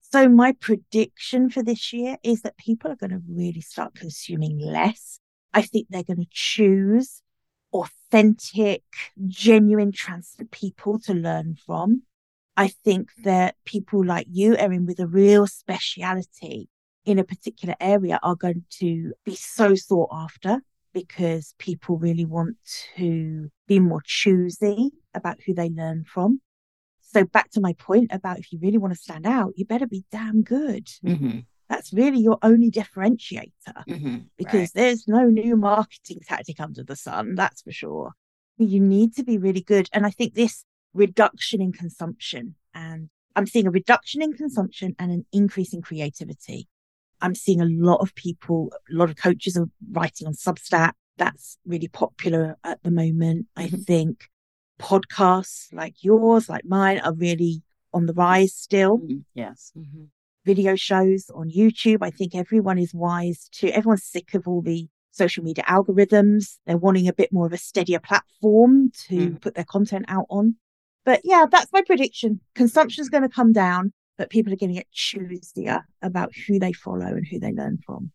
So 0.00 0.28
my 0.28 0.52
prediction 0.52 1.50
for 1.50 1.62
this 1.62 1.92
year 1.92 2.16
is 2.22 2.42
that 2.42 2.56
people 2.56 2.90
are 2.90 2.96
going 2.96 3.10
to 3.10 3.22
really 3.28 3.60
start 3.60 3.94
consuming 3.94 4.58
less. 4.58 5.18
I 5.52 5.62
think 5.62 5.88
they're 5.88 6.04
going 6.04 6.20
to 6.20 6.28
choose 6.30 7.22
authentic, 7.72 8.82
genuine, 9.26 9.92
trusted 9.92 10.50
people 10.50 10.98
to 11.00 11.14
learn 11.14 11.56
from. 11.66 12.02
I 12.56 12.68
think 12.68 13.10
that 13.24 13.56
people 13.64 14.04
like 14.04 14.26
you, 14.30 14.56
Erin, 14.56 14.86
with 14.86 14.98
a 14.98 15.06
real 15.06 15.46
speciality 15.46 16.68
in 17.04 17.18
a 17.18 17.24
particular 17.24 17.74
area 17.80 18.18
are 18.22 18.34
going 18.34 18.64
to 18.70 19.12
be 19.24 19.36
so 19.36 19.74
sought 19.74 20.08
after 20.12 20.60
because 20.92 21.54
people 21.58 21.98
really 21.98 22.24
want 22.24 22.56
to 22.96 23.50
be 23.66 23.78
more 23.78 24.02
choosy 24.04 24.90
about 25.14 25.38
who 25.44 25.52
they 25.54 25.68
learn 25.68 26.04
from. 26.04 26.40
So 27.00 27.24
back 27.24 27.50
to 27.52 27.60
my 27.60 27.74
point 27.74 28.10
about 28.12 28.38
if 28.38 28.50
you 28.52 28.58
really 28.60 28.78
want 28.78 28.94
to 28.94 28.98
stand 29.00 29.26
out, 29.26 29.52
you 29.56 29.64
better 29.64 29.86
be 29.86 30.04
damn 30.10 30.42
good. 30.42 30.86
Mm-hmm. 31.04 31.40
That's 31.68 31.92
really 31.92 32.20
your 32.20 32.38
only 32.42 32.70
differentiator 32.70 33.50
mm-hmm. 33.88 34.16
because 34.38 34.60
right. 34.60 34.70
there's 34.74 35.06
no 35.06 35.24
new 35.24 35.56
marketing 35.56 36.20
tactic 36.26 36.60
under 36.60 36.82
the 36.82 36.96
sun. 36.96 37.34
That's 37.34 37.62
for 37.62 37.72
sure. 37.72 38.12
You 38.58 38.80
need 38.80 39.14
to 39.16 39.24
be 39.24 39.36
really 39.36 39.60
good. 39.60 39.88
And 39.92 40.06
I 40.06 40.10
think 40.10 40.34
this 40.34 40.64
reduction 40.96 41.60
in 41.60 41.72
consumption 41.72 42.54
and 42.74 43.08
I'm 43.36 43.46
seeing 43.46 43.66
a 43.66 43.70
reduction 43.70 44.22
in 44.22 44.32
consumption 44.32 44.96
and 44.98 45.12
an 45.12 45.26
increase 45.30 45.74
in 45.74 45.82
creativity. 45.82 46.68
I'm 47.20 47.34
seeing 47.34 47.60
a 47.60 47.66
lot 47.66 48.00
of 48.00 48.14
people, 48.14 48.72
a 48.90 48.94
lot 48.94 49.10
of 49.10 49.16
coaches 49.16 49.56
are 49.56 49.68
writing 49.92 50.26
on 50.26 50.32
Substack. 50.32 50.92
That's 51.18 51.58
really 51.66 51.88
popular 51.88 52.56
at 52.64 52.82
the 52.82 52.90
moment. 52.90 53.46
Mm-hmm. 53.56 53.74
I 53.74 53.78
think 53.78 54.28
podcasts 54.80 55.72
like 55.72 56.02
yours, 56.02 56.48
like 56.48 56.64
mine, 56.64 56.98
are 57.00 57.14
really 57.14 57.62
on 57.92 58.06
the 58.06 58.14
rise 58.14 58.54
still. 58.54 58.98
Mm-hmm. 58.98 59.18
Yes. 59.34 59.72
Mm-hmm. 59.76 60.04
Video 60.46 60.76
shows 60.76 61.30
on 61.34 61.50
YouTube. 61.50 61.98
I 62.00 62.10
think 62.10 62.34
everyone 62.34 62.78
is 62.78 62.94
wise 62.94 63.48
to, 63.52 63.68
everyone's 63.68 64.04
sick 64.04 64.32
of 64.34 64.48
all 64.48 64.62
the 64.62 64.88
social 65.10 65.44
media 65.44 65.64
algorithms. 65.64 66.56
They're 66.66 66.78
wanting 66.78 67.08
a 67.08 67.12
bit 67.12 67.32
more 67.32 67.46
of 67.46 67.52
a 67.52 67.58
steadier 67.58 68.00
platform 68.00 68.92
to 69.08 69.14
mm. 69.14 69.40
put 69.40 69.54
their 69.54 69.64
content 69.64 70.06
out 70.08 70.26
on. 70.30 70.56
But 71.06 71.20
yeah, 71.24 71.46
that's 71.50 71.72
my 71.72 71.82
prediction. 71.82 72.40
Consumption 72.54 73.00
is 73.00 73.08
going 73.08 73.22
to 73.22 73.28
come 73.28 73.52
down, 73.52 73.92
but 74.18 74.28
people 74.28 74.52
are 74.52 74.56
going 74.56 74.74
to 74.74 74.74
get 74.74 74.88
choosier 74.92 75.82
about 76.02 76.32
who 76.46 76.58
they 76.58 76.72
follow 76.72 77.06
and 77.06 77.24
who 77.26 77.38
they 77.38 77.52
learn 77.52 77.78
from. 77.86 78.10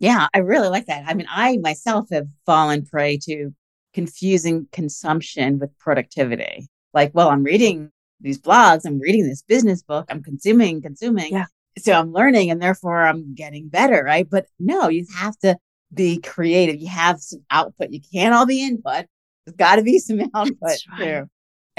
Yeah, 0.00 0.26
I 0.32 0.38
really 0.38 0.70
like 0.70 0.86
that. 0.86 1.04
I 1.06 1.12
mean, 1.12 1.26
I 1.30 1.58
myself 1.58 2.08
have 2.10 2.26
fallen 2.46 2.86
prey 2.86 3.18
to 3.24 3.50
confusing 3.92 4.66
consumption 4.72 5.58
with 5.58 5.76
productivity. 5.78 6.66
Like, 6.94 7.14
well, 7.14 7.28
I'm 7.28 7.44
reading 7.44 7.90
these 8.20 8.40
blogs, 8.40 8.86
I'm 8.86 8.98
reading 8.98 9.28
this 9.28 9.42
business 9.42 9.82
book, 9.82 10.06
I'm 10.08 10.22
consuming, 10.22 10.80
consuming. 10.80 11.32
Yeah. 11.32 11.46
So 11.78 11.92
I'm 11.92 12.12
learning 12.12 12.50
and 12.50 12.60
therefore 12.60 13.02
I'm 13.02 13.34
getting 13.34 13.68
better, 13.68 14.02
right? 14.02 14.28
But 14.28 14.46
no, 14.58 14.88
you 14.88 15.06
have 15.16 15.38
to 15.38 15.56
be 15.92 16.18
creative. 16.20 16.76
You 16.76 16.88
have 16.88 17.20
some 17.20 17.44
output. 17.50 17.90
You 17.90 18.00
can't 18.12 18.34
all 18.34 18.46
be 18.46 18.64
input. 18.64 19.06
There's 19.44 19.56
got 19.56 19.76
to 19.76 19.82
be 19.82 19.98
some 19.98 20.20
output 20.34 20.56
right. 20.62 20.98
too. 20.98 21.30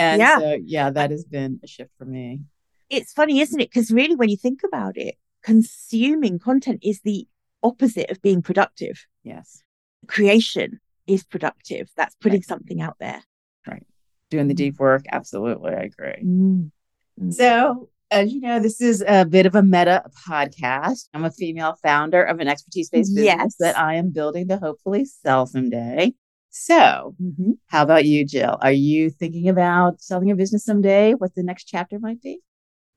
And 0.02 0.20
yeah. 0.20 0.40
so, 0.40 0.58
yeah, 0.66 0.90
that 0.90 1.12
has 1.12 1.24
been 1.26 1.60
a 1.64 1.68
shift 1.68 1.92
for 1.98 2.06
me. 2.06 2.42
It's 2.90 3.14
funny, 3.14 3.40
isn't 3.40 3.60
it? 3.60 3.70
Because 3.70 3.92
really, 3.92 4.16
when 4.16 4.30
you 4.30 4.38
think 4.38 4.62
about 4.66 4.98
it, 4.98 5.16
consuming 5.44 6.40
content 6.40 6.80
is 6.82 7.02
the 7.02 7.28
opposite 7.62 8.10
of 8.10 8.22
being 8.22 8.42
productive. 8.42 9.06
Yes. 9.24 9.62
Creation 10.08 10.80
is 11.06 11.24
productive. 11.24 11.90
That's 11.96 12.16
putting 12.16 12.40
right. 12.40 12.46
something 12.46 12.82
out 12.82 12.96
there. 13.00 13.22
Right. 13.68 13.86
Doing 14.32 14.48
the 14.48 14.56
deep 14.56 14.80
work. 14.80 15.06
Absolutely. 15.12 15.72
I 15.72 15.82
agree. 15.84 16.24
Mm-hmm. 16.26 17.32
So, 17.32 17.90
as 18.10 18.34
you 18.34 18.42
know, 18.42 18.60
this 18.60 18.82
is 18.82 19.04
a 19.08 19.24
bit 19.26 19.46
of 19.46 19.54
a 19.54 19.62
meta 19.62 20.04
podcast. 20.28 21.08
I'm 21.14 21.26
a 21.26 21.32
female 21.32 21.78
founder 21.84 22.24
of 22.24 22.40
an 22.40 22.48
expertise 22.48 22.90
based 22.90 23.16
business 23.16 23.38
yes. 23.38 23.56
that 23.60 23.78
I 23.78 23.96
am 23.96 24.10
building 24.10 24.48
to 24.48 24.58
hopefully 24.58 25.06
sell 25.06 25.46
someday. 25.46 26.14
So, 26.52 27.16
mm-hmm. 27.22 27.52
how 27.68 27.84
about 27.84 28.06
you, 28.06 28.26
Gill? 28.26 28.58
Are 28.62 28.72
you 28.72 29.10
thinking 29.10 29.50
about 29.50 30.02
selling 30.02 30.32
a 30.32 30.36
business 30.36 30.66
someday? 30.66 31.14
What 31.14 31.34
the 31.34 31.44
next 31.44 31.64
chapter 31.64 31.98
might 31.98 32.22
be? 32.22 32.40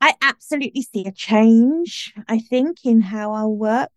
I 0.01 0.14
absolutely 0.21 0.83
see 0.83 1.07
a 1.07 1.12
change, 1.12 2.12
I 2.29 2.38
think, 2.38 2.85
in 2.85 3.01
how 3.01 3.33
I 3.33 3.45
work 3.45 3.90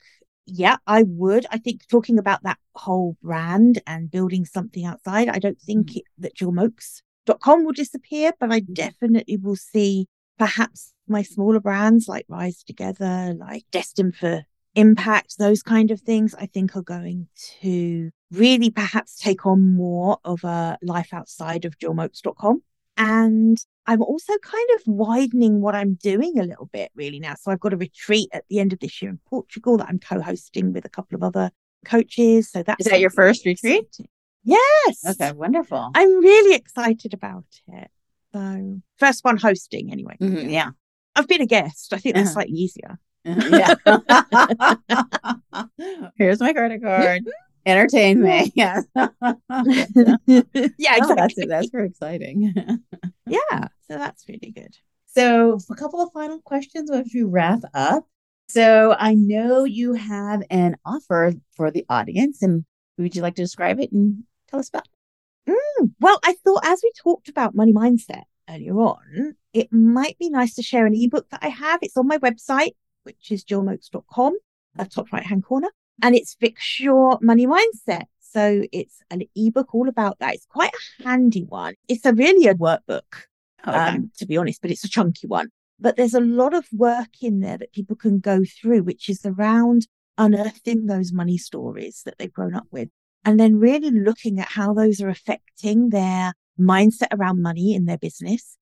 yeah, 0.48 0.78
I 0.88 1.04
would. 1.04 1.46
I 1.52 1.58
think 1.58 1.88
talking 1.90 2.18
about 2.18 2.44
that 2.44 2.58
whole 2.74 3.18
brand 3.22 3.82
and 3.86 4.10
building 4.10 4.46
something 4.46 4.86
outside, 4.86 5.28
I 5.28 5.40
don't 5.40 5.60
think 5.60 5.92
mm. 5.92 5.98
it, 5.98 6.04
that 6.20 6.36
gillmoakes.com 6.36 7.66
will 7.66 7.74
disappear, 7.74 8.32
but 8.40 8.52
I 8.52 8.62
mm. 8.62 8.74
definitely 8.74 9.38
will 9.38 9.58
see 9.58 10.08
perhaps 10.40 10.94
my 11.08 11.22
smaller 11.22 11.60
brands 11.60 12.08
like 12.08 12.26
Rise 12.30 12.64
Together, 12.64 13.36
like 13.38 13.66
Destined 13.72 14.16
for 14.16 14.46
Impact, 14.78 15.38
those 15.40 15.64
kind 15.64 15.92
of 15.92 16.00
things, 16.02 16.36
I 16.36 16.46
think 16.46 16.76
are 16.76 16.82
going 16.82 17.28
to 17.62 18.12
really 18.32 18.70
perhaps 18.70 19.18
take 19.18 19.46
on 19.46 19.76
more 19.76 20.20
of 20.24 20.44
a 20.44 20.78
life 20.82 21.14
outside 21.14 21.66
of 21.66 21.80
gillmoakes.com. 21.80 22.62
And 22.98 23.58
I'm 23.86 24.02
also 24.02 24.34
kind 24.42 24.70
of 24.76 24.82
widening 24.86 25.62
what 25.62 25.76
I'm 25.76 25.96
doing 25.96 26.40
a 26.40 26.44
little 26.44 26.70
bit 26.72 26.92
really 26.96 27.20
now. 27.20 27.36
So 27.36 27.52
I've 27.52 27.60
got 27.60 27.74
a 27.74 27.78
retreat 27.78 28.30
at 28.34 28.44
the 28.50 28.60
end 28.60 28.72
of 28.72 28.80
this 28.80 29.02
year 29.02 29.10
in 29.10 29.20
Portugal 29.30 29.78
that 29.78 29.88
I'm 29.90 30.00
co-hosting 30.00 30.74
with 30.74 30.86
a 30.86 30.90
couple 30.90 31.16
of 31.16 31.24
other 31.24 31.52
coaches. 31.86 32.52
So 32.52 32.64
that's 32.64 32.86
is 32.86 32.92
that 32.92 33.00
your 33.00 33.10
first 33.10 33.46
retreat? 33.46 33.98
Yes. 34.44 35.04
Okay, 35.08 35.32
wonderful. 35.32 35.92
I'm 35.96 36.20
really 36.20 36.56
excited 36.56 37.14
about 37.14 37.46
it. 37.68 37.90
So 38.34 38.82
first 38.98 39.24
one 39.24 39.38
hosting 39.38 39.92
anyway. 39.92 40.18
Mm-hmm, 40.22 40.50
yeah. 40.50 40.70
I've 41.16 41.28
been 41.28 41.42
a 41.42 41.48
guest. 41.48 41.94
I 41.94 41.98
think 41.98 42.16
that's 42.16 42.28
uh-huh. 42.28 42.34
slightly 42.34 42.58
easier. 42.58 43.00
Yeah. 43.28 43.76
Here's 46.18 46.40
my 46.40 46.54
credit 46.54 46.82
card. 46.82 47.24
entertain 47.68 48.22
me. 48.22 48.52
Yeah. 48.56 48.82
yeah, 48.96 49.06
exactly. 50.26 51.02
Oh, 51.02 51.16
that's 51.16 51.36
that's 51.48 51.70
very 51.70 51.88
exciting. 51.88 52.54
yeah, 53.28 53.68
so 53.88 53.98
that's 53.98 54.28
really 54.28 54.52
good. 54.56 54.76
So, 55.08 55.60
a 55.70 55.76
couple 55.76 56.02
of 56.02 56.12
final 56.14 56.40
questions 56.40 56.90
as 56.90 57.12
we 57.14 57.24
wrap 57.24 57.62
up. 57.74 58.06
So, 58.48 58.96
I 58.98 59.16
know 59.16 59.66
you 59.66 59.94
have 59.94 60.44
an 60.50 60.78
offer 60.86 61.34
for 61.56 61.72
the 61.72 61.86
audience, 61.90 62.42
and 62.42 62.66
would 62.98 63.16
you 63.16 63.22
like 63.22 63.36
to 63.36 63.44
describe 63.44 63.80
it 63.80 63.92
and 63.92 64.24
tell 64.50 64.60
us 64.60 64.70
about? 64.70 64.88
Mm, 65.48 65.92
well, 66.00 66.20
I 66.24 66.36
thought 66.44 66.66
as 66.66 66.82
we 66.84 66.92
talked 67.02 67.30
about 67.30 67.56
money 67.56 67.74
mindset 67.74 68.24
earlier 68.50 68.78
on, 68.80 69.36
it 69.54 69.72
might 69.72 70.18
be 70.20 70.30
nice 70.30 70.56
to 70.56 70.64
share 70.64 70.86
an 70.86 70.96
ebook 70.96 71.30
that 71.32 71.44
I 71.44 71.50
have. 71.50 71.80
It's 71.82 71.98
on 71.98 72.08
my 72.08 72.18
website, 72.18 72.72
which 73.08 73.32
is 73.32 73.46
gillmoakes.com, 73.46 74.38
at 74.78 74.92
top 74.92 75.12
right 75.14 75.26
hand 75.26 75.46
corner, 75.46 75.70
and 76.04 76.14
it's 76.14 76.36
Fix 76.40 76.80
Your 76.80 77.18
Money 77.22 77.48
Mindset. 77.48 78.04
So 78.20 78.64
it's 78.74 79.02
an 79.10 79.24
ebook 79.36 79.74
all 79.74 79.88
about 79.88 80.20
that. 80.20 80.36
It's 80.36 80.46
quite 80.46 80.72
a 81.00 81.04
handy 81.04 81.46
one. 81.46 81.76
It's 81.88 82.06
a 82.06 82.14
really 82.14 82.48
a 82.48 82.54
workbook, 82.54 83.24
oh, 83.66 83.72
okay. 83.72 83.80
um, 83.80 84.12
to 84.18 84.26
be 84.26 84.36
honest, 84.36 84.62
but 84.62 84.72
it's 84.72 84.84
a 84.84 84.90
chunky 84.90 85.26
one. 85.26 85.48
But 85.80 85.96
there's 85.96 86.14
a 86.14 86.20
lot 86.20 86.54
of 86.54 86.66
work 86.74 87.22
in 87.22 87.40
there 87.40 87.58
that 87.58 87.72
people 87.72 87.96
can 87.96 88.20
go 88.20 88.44
through, 88.44 88.84
which 88.84 89.08
is 89.08 89.26
around 89.26 89.88
unearthing 90.18 90.88
those 90.88 91.14
money 91.14 91.38
stories 91.38 92.02
that 92.04 92.18
they've 92.18 92.34
grown 92.34 92.56
up 92.56 92.68
with 92.72 92.90
and 93.24 93.40
then 93.40 93.60
really 93.60 93.92
looking 93.92 94.40
at 94.40 94.48
how 94.48 94.74
those 94.74 95.02
are 95.02 95.10
affecting 95.10 95.90
their 95.90 96.34
mindset 96.60 97.08
around 97.12 97.42
money 97.42 97.74
in 97.76 97.86
their 97.86 97.98
business. 97.98 98.58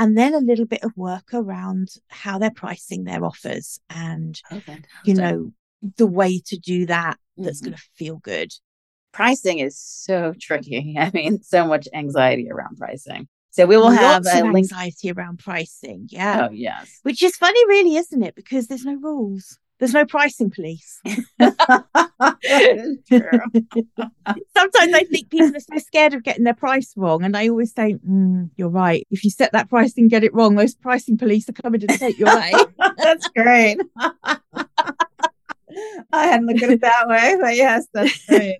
And 0.00 0.16
then 0.16 0.32
a 0.32 0.38
little 0.38 0.64
bit 0.64 0.82
of 0.82 0.96
work 0.96 1.34
around 1.34 1.90
how 2.08 2.38
they're 2.38 2.50
pricing 2.50 3.04
their 3.04 3.22
offers 3.22 3.78
and, 3.90 4.40
okay. 4.50 4.78
you 5.04 5.12
know, 5.12 5.52
the 5.98 6.06
way 6.06 6.40
to 6.46 6.56
do 6.56 6.86
that 6.86 7.18
that's 7.36 7.60
mm-hmm. 7.60 7.72
going 7.72 7.76
to 7.76 7.82
feel 7.96 8.16
good. 8.16 8.50
Pricing 9.12 9.58
is 9.58 9.78
so 9.78 10.32
tricky. 10.40 10.96
I 10.98 11.10
mean, 11.12 11.42
so 11.42 11.66
much 11.66 11.86
anxiety 11.92 12.50
around 12.50 12.78
pricing. 12.78 13.28
So 13.50 13.66
we 13.66 13.76
will 13.76 13.92
Lots 13.92 14.26
have 14.26 14.26
a 14.26 14.44
link- 14.44 14.56
anxiety 14.72 15.12
around 15.12 15.40
pricing. 15.40 16.06
Yeah. 16.08 16.48
Oh, 16.48 16.50
yes. 16.50 17.00
Which 17.02 17.22
is 17.22 17.36
funny, 17.36 17.60
really, 17.66 17.96
isn't 17.96 18.22
it? 18.22 18.34
Because 18.34 18.68
there's 18.68 18.86
no 18.86 18.94
rules. 18.94 19.58
There's 19.80 19.94
no 19.94 20.04
pricing 20.04 20.50
police. 20.50 21.00
Sometimes 21.40 21.56
I 24.94 25.06
think 25.10 25.30
people 25.30 25.56
are 25.56 25.60
so 25.60 25.78
scared 25.78 26.12
of 26.12 26.22
getting 26.22 26.44
their 26.44 26.54
price 26.54 26.92
wrong. 26.96 27.24
And 27.24 27.34
I 27.34 27.48
always 27.48 27.72
say, 27.72 27.94
mm, 27.94 28.50
you're 28.56 28.68
right. 28.68 29.06
If 29.10 29.24
you 29.24 29.30
set 29.30 29.52
that 29.52 29.70
price 29.70 29.94
and 29.96 30.10
get 30.10 30.22
it 30.22 30.34
wrong, 30.34 30.54
those 30.54 30.74
pricing 30.74 31.16
police 31.16 31.48
are 31.48 31.54
coming 31.54 31.80
to 31.80 31.86
take 31.86 32.18
you 32.18 32.26
away. 32.26 32.52
that's 32.98 33.26
great. 33.28 33.78
I 36.12 36.26
hadn't 36.26 36.46
looked 36.46 36.62
at 36.62 36.70
it 36.70 36.82
that 36.82 37.08
way, 37.08 37.38
but 37.40 37.56
yes, 37.56 37.86
that's 37.94 38.26
great. 38.26 38.58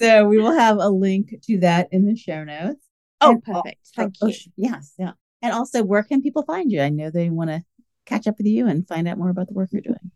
so 0.00 0.26
we 0.26 0.38
will 0.38 0.58
have 0.58 0.78
a 0.78 0.88
link 0.88 1.36
to 1.44 1.58
that 1.58 1.88
in 1.92 2.06
the 2.06 2.16
show 2.16 2.42
notes. 2.42 2.84
Oh, 3.20 3.30
and 3.32 3.44
perfect. 3.44 3.90
Thank 3.94 4.14
oh, 4.20 4.26
you. 4.26 4.34
Yes, 4.56 4.94
yeah. 4.98 5.12
And 5.40 5.52
also, 5.52 5.84
where 5.84 6.02
can 6.02 6.20
people 6.20 6.42
find 6.42 6.72
you? 6.72 6.80
I 6.80 6.88
know 6.88 7.10
they 7.10 7.30
want 7.30 7.50
to 7.50 7.62
catch 8.06 8.26
up 8.26 8.38
with 8.38 8.46
you 8.48 8.66
and 8.66 8.88
find 8.88 9.06
out 9.06 9.18
more 9.18 9.30
about 9.30 9.46
the 9.46 9.54
work 9.54 9.70
you're 9.70 9.82
doing. 9.82 10.10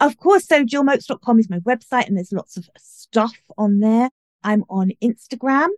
Of 0.00 0.18
course, 0.18 0.46
so 0.46 0.64
gillmoakes.com 0.64 1.38
is 1.38 1.48
my 1.48 1.60
website 1.60 2.06
and 2.06 2.16
there's 2.16 2.32
lots 2.32 2.56
of 2.56 2.68
stuff 2.76 3.38
on 3.56 3.80
there. 3.80 4.10
I'm 4.42 4.64
on 4.68 4.92
Instagram, 5.02 5.68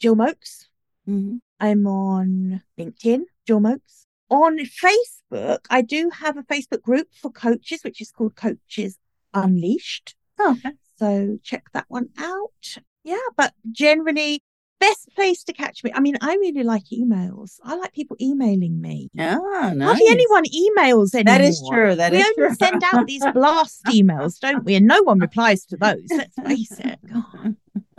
Gill 0.00 0.16
Moakes. 0.16 0.66
Mm-hmm. 1.08 1.36
I'm 1.60 1.86
on 1.86 2.62
LinkedIn, 2.78 3.22
Gill 3.46 3.60
Moakes. 3.60 4.06
On 4.30 4.58
Facebook, 4.58 5.60
I 5.70 5.82
do 5.82 6.10
have 6.10 6.36
a 6.36 6.42
Facebook 6.42 6.82
group 6.82 7.08
for 7.12 7.30
coaches, 7.30 7.80
which 7.82 8.00
is 8.00 8.10
called 8.10 8.36
Coaches 8.36 8.98
Unleashed. 9.34 10.14
Oh, 10.38 10.56
okay. 10.58 10.74
So 10.96 11.38
check 11.42 11.64
that 11.72 11.86
one 11.88 12.08
out. 12.18 12.78
Yeah, 13.04 13.16
but 13.36 13.54
generally, 13.70 14.42
best 14.80 15.08
place 15.14 15.42
to 15.44 15.52
catch 15.52 15.82
me. 15.84 15.92
I 15.94 16.00
mean, 16.00 16.16
I 16.20 16.34
really 16.36 16.62
like 16.62 16.84
emails. 16.92 17.58
I 17.62 17.76
like 17.76 17.92
people 17.92 18.16
emailing 18.20 18.80
me. 18.80 19.10
Oh, 19.18 19.72
nice. 19.74 19.86
Hardly 19.86 20.06
anyone 20.08 20.44
emails 20.44 21.14
anymore. 21.14 21.38
That 21.38 21.40
is 21.40 21.62
true. 21.70 21.94
That 21.94 22.12
we 22.12 22.18
is 22.18 22.26
only 22.26 22.48
true. 22.48 22.56
send 22.56 22.82
out 22.92 23.06
these 23.06 23.24
blast 23.34 23.84
emails, 23.86 24.38
don't 24.38 24.64
we? 24.64 24.74
And 24.74 24.86
no 24.86 25.02
one 25.02 25.18
replies 25.18 25.64
to 25.66 25.76
those. 25.76 26.06
Let's 26.10 26.34
face 26.46 26.78
it. 26.78 26.98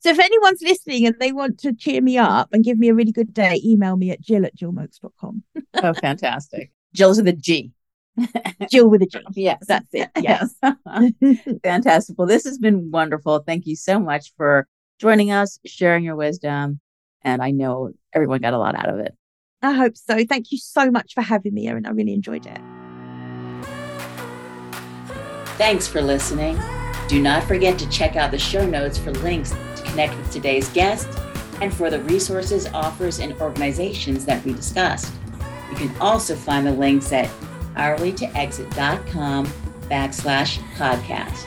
so 0.00 0.10
if 0.10 0.18
anyone's 0.18 0.62
listening 0.62 1.06
and 1.06 1.16
they 1.20 1.32
want 1.32 1.58
to 1.60 1.72
cheer 1.72 2.00
me 2.00 2.18
up 2.18 2.48
and 2.52 2.64
give 2.64 2.78
me 2.78 2.88
a 2.88 2.94
really 2.94 3.12
good 3.12 3.32
day, 3.32 3.60
email 3.64 3.96
me 3.96 4.10
at 4.10 4.22
gill 4.22 4.44
at 4.46 4.56
gillmoakes.com. 4.56 5.42
oh, 5.82 5.94
fantastic. 5.94 6.72
Gill's 6.94 7.18
with 7.18 7.28
a 7.28 7.32
G. 7.32 7.72
Gill 8.70 8.88
with 8.88 9.02
a 9.02 9.06
G. 9.06 9.20
Yes, 9.34 9.62
that's 9.66 9.88
it. 9.92 10.10
Yes. 10.18 10.54
Fantastic. 11.62 12.18
Well, 12.18 12.26
this 12.26 12.44
has 12.44 12.58
been 12.58 12.90
wonderful. 12.90 13.40
Thank 13.40 13.66
you 13.66 13.76
so 13.76 13.98
much 13.98 14.32
for 14.36 14.66
joining 14.98 15.30
us, 15.30 15.58
sharing 15.64 16.04
your 16.04 16.16
wisdom. 16.16 16.80
And 17.22 17.42
I 17.42 17.50
know 17.50 17.92
everyone 18.12 18.40
got 18.40 18.54
a 18.54 18.58
lot 18.58 18.74
out 18.74 18.88
of 18.88 18.98
it. 18.98 19.14
I 19.62 19.72
hope 19.72 19.96
so. 19.96 20.24
Thank 20.24 20.52
you 20.52 20.58
so 20.58 20.90
much 20.90 21.14
for 21.14 21.22
having 21.22 21.54
me, 21.54 21.66
Erin. 21.66 21.86
I 21.86 21.90
really 21.90 22.12
enjoyed 22.12 22.46
it. 22.46 22.60
Thanks 25.56 25.88
for 25.88 26.02
listening. 26.02 26.58
Do 27.08 27.22
not 27.22 27.44
forget 27.44 27.78
to 27.78 27.88
check 27.88 28.16
out 28.16 28.30
the 28.30 28.38
show 28.38 28.66
notes 28.66 28.98
for 28.98 29.12
links 29.12 29.50
to 29.50 29.82
connect 29.84 30.16
with 30.16 30.30
today's 30.30 30.68
guest 30.70 31.08
and 31.62 31.72
for 31.72 31.88
the 31.88 32.00
resources, 32.02 32.66
offers, 32.74 33.20
and 33.20 33.32
organizations 33.40 34.24
that 34.26 34.44
we 34.44 34.52
discussed. 34.52 35.12
You 35.70 35.76
can 35.76 35.96
also 36.00 36.36
find 36.36 36.66
the 36.66 36.72
links 36.72 37.12
at 37.12 37.30
hourlytoexit.com 37.74 39.46
backslash 39.88 40.58
podcast. 40.74 41.46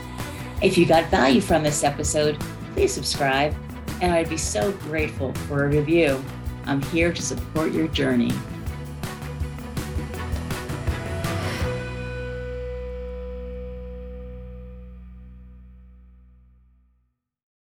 If 0.62 0.76
you 0.76 0.86
got 0.86 1.10
value 1.10 1.40
from 1.40 1.62
this 1.62 1.84
episode, 1.84 2.42
please 2.74 2.92
subscribe, 2.92 3.54
and 4.00 4.12
I'd 4.12 4.28
be 4.28 4.36
so 4.36 4.72
grateful 4.72 5.32
for 5.48 5.64
a 5.64 5.68
review. 5.68 6.22
I'm 6.66 6.82
here 6.82 7.12
to 7.12 7.22
support 7.22 7.72
your 7.72 7.88
journey. 7.88 8.32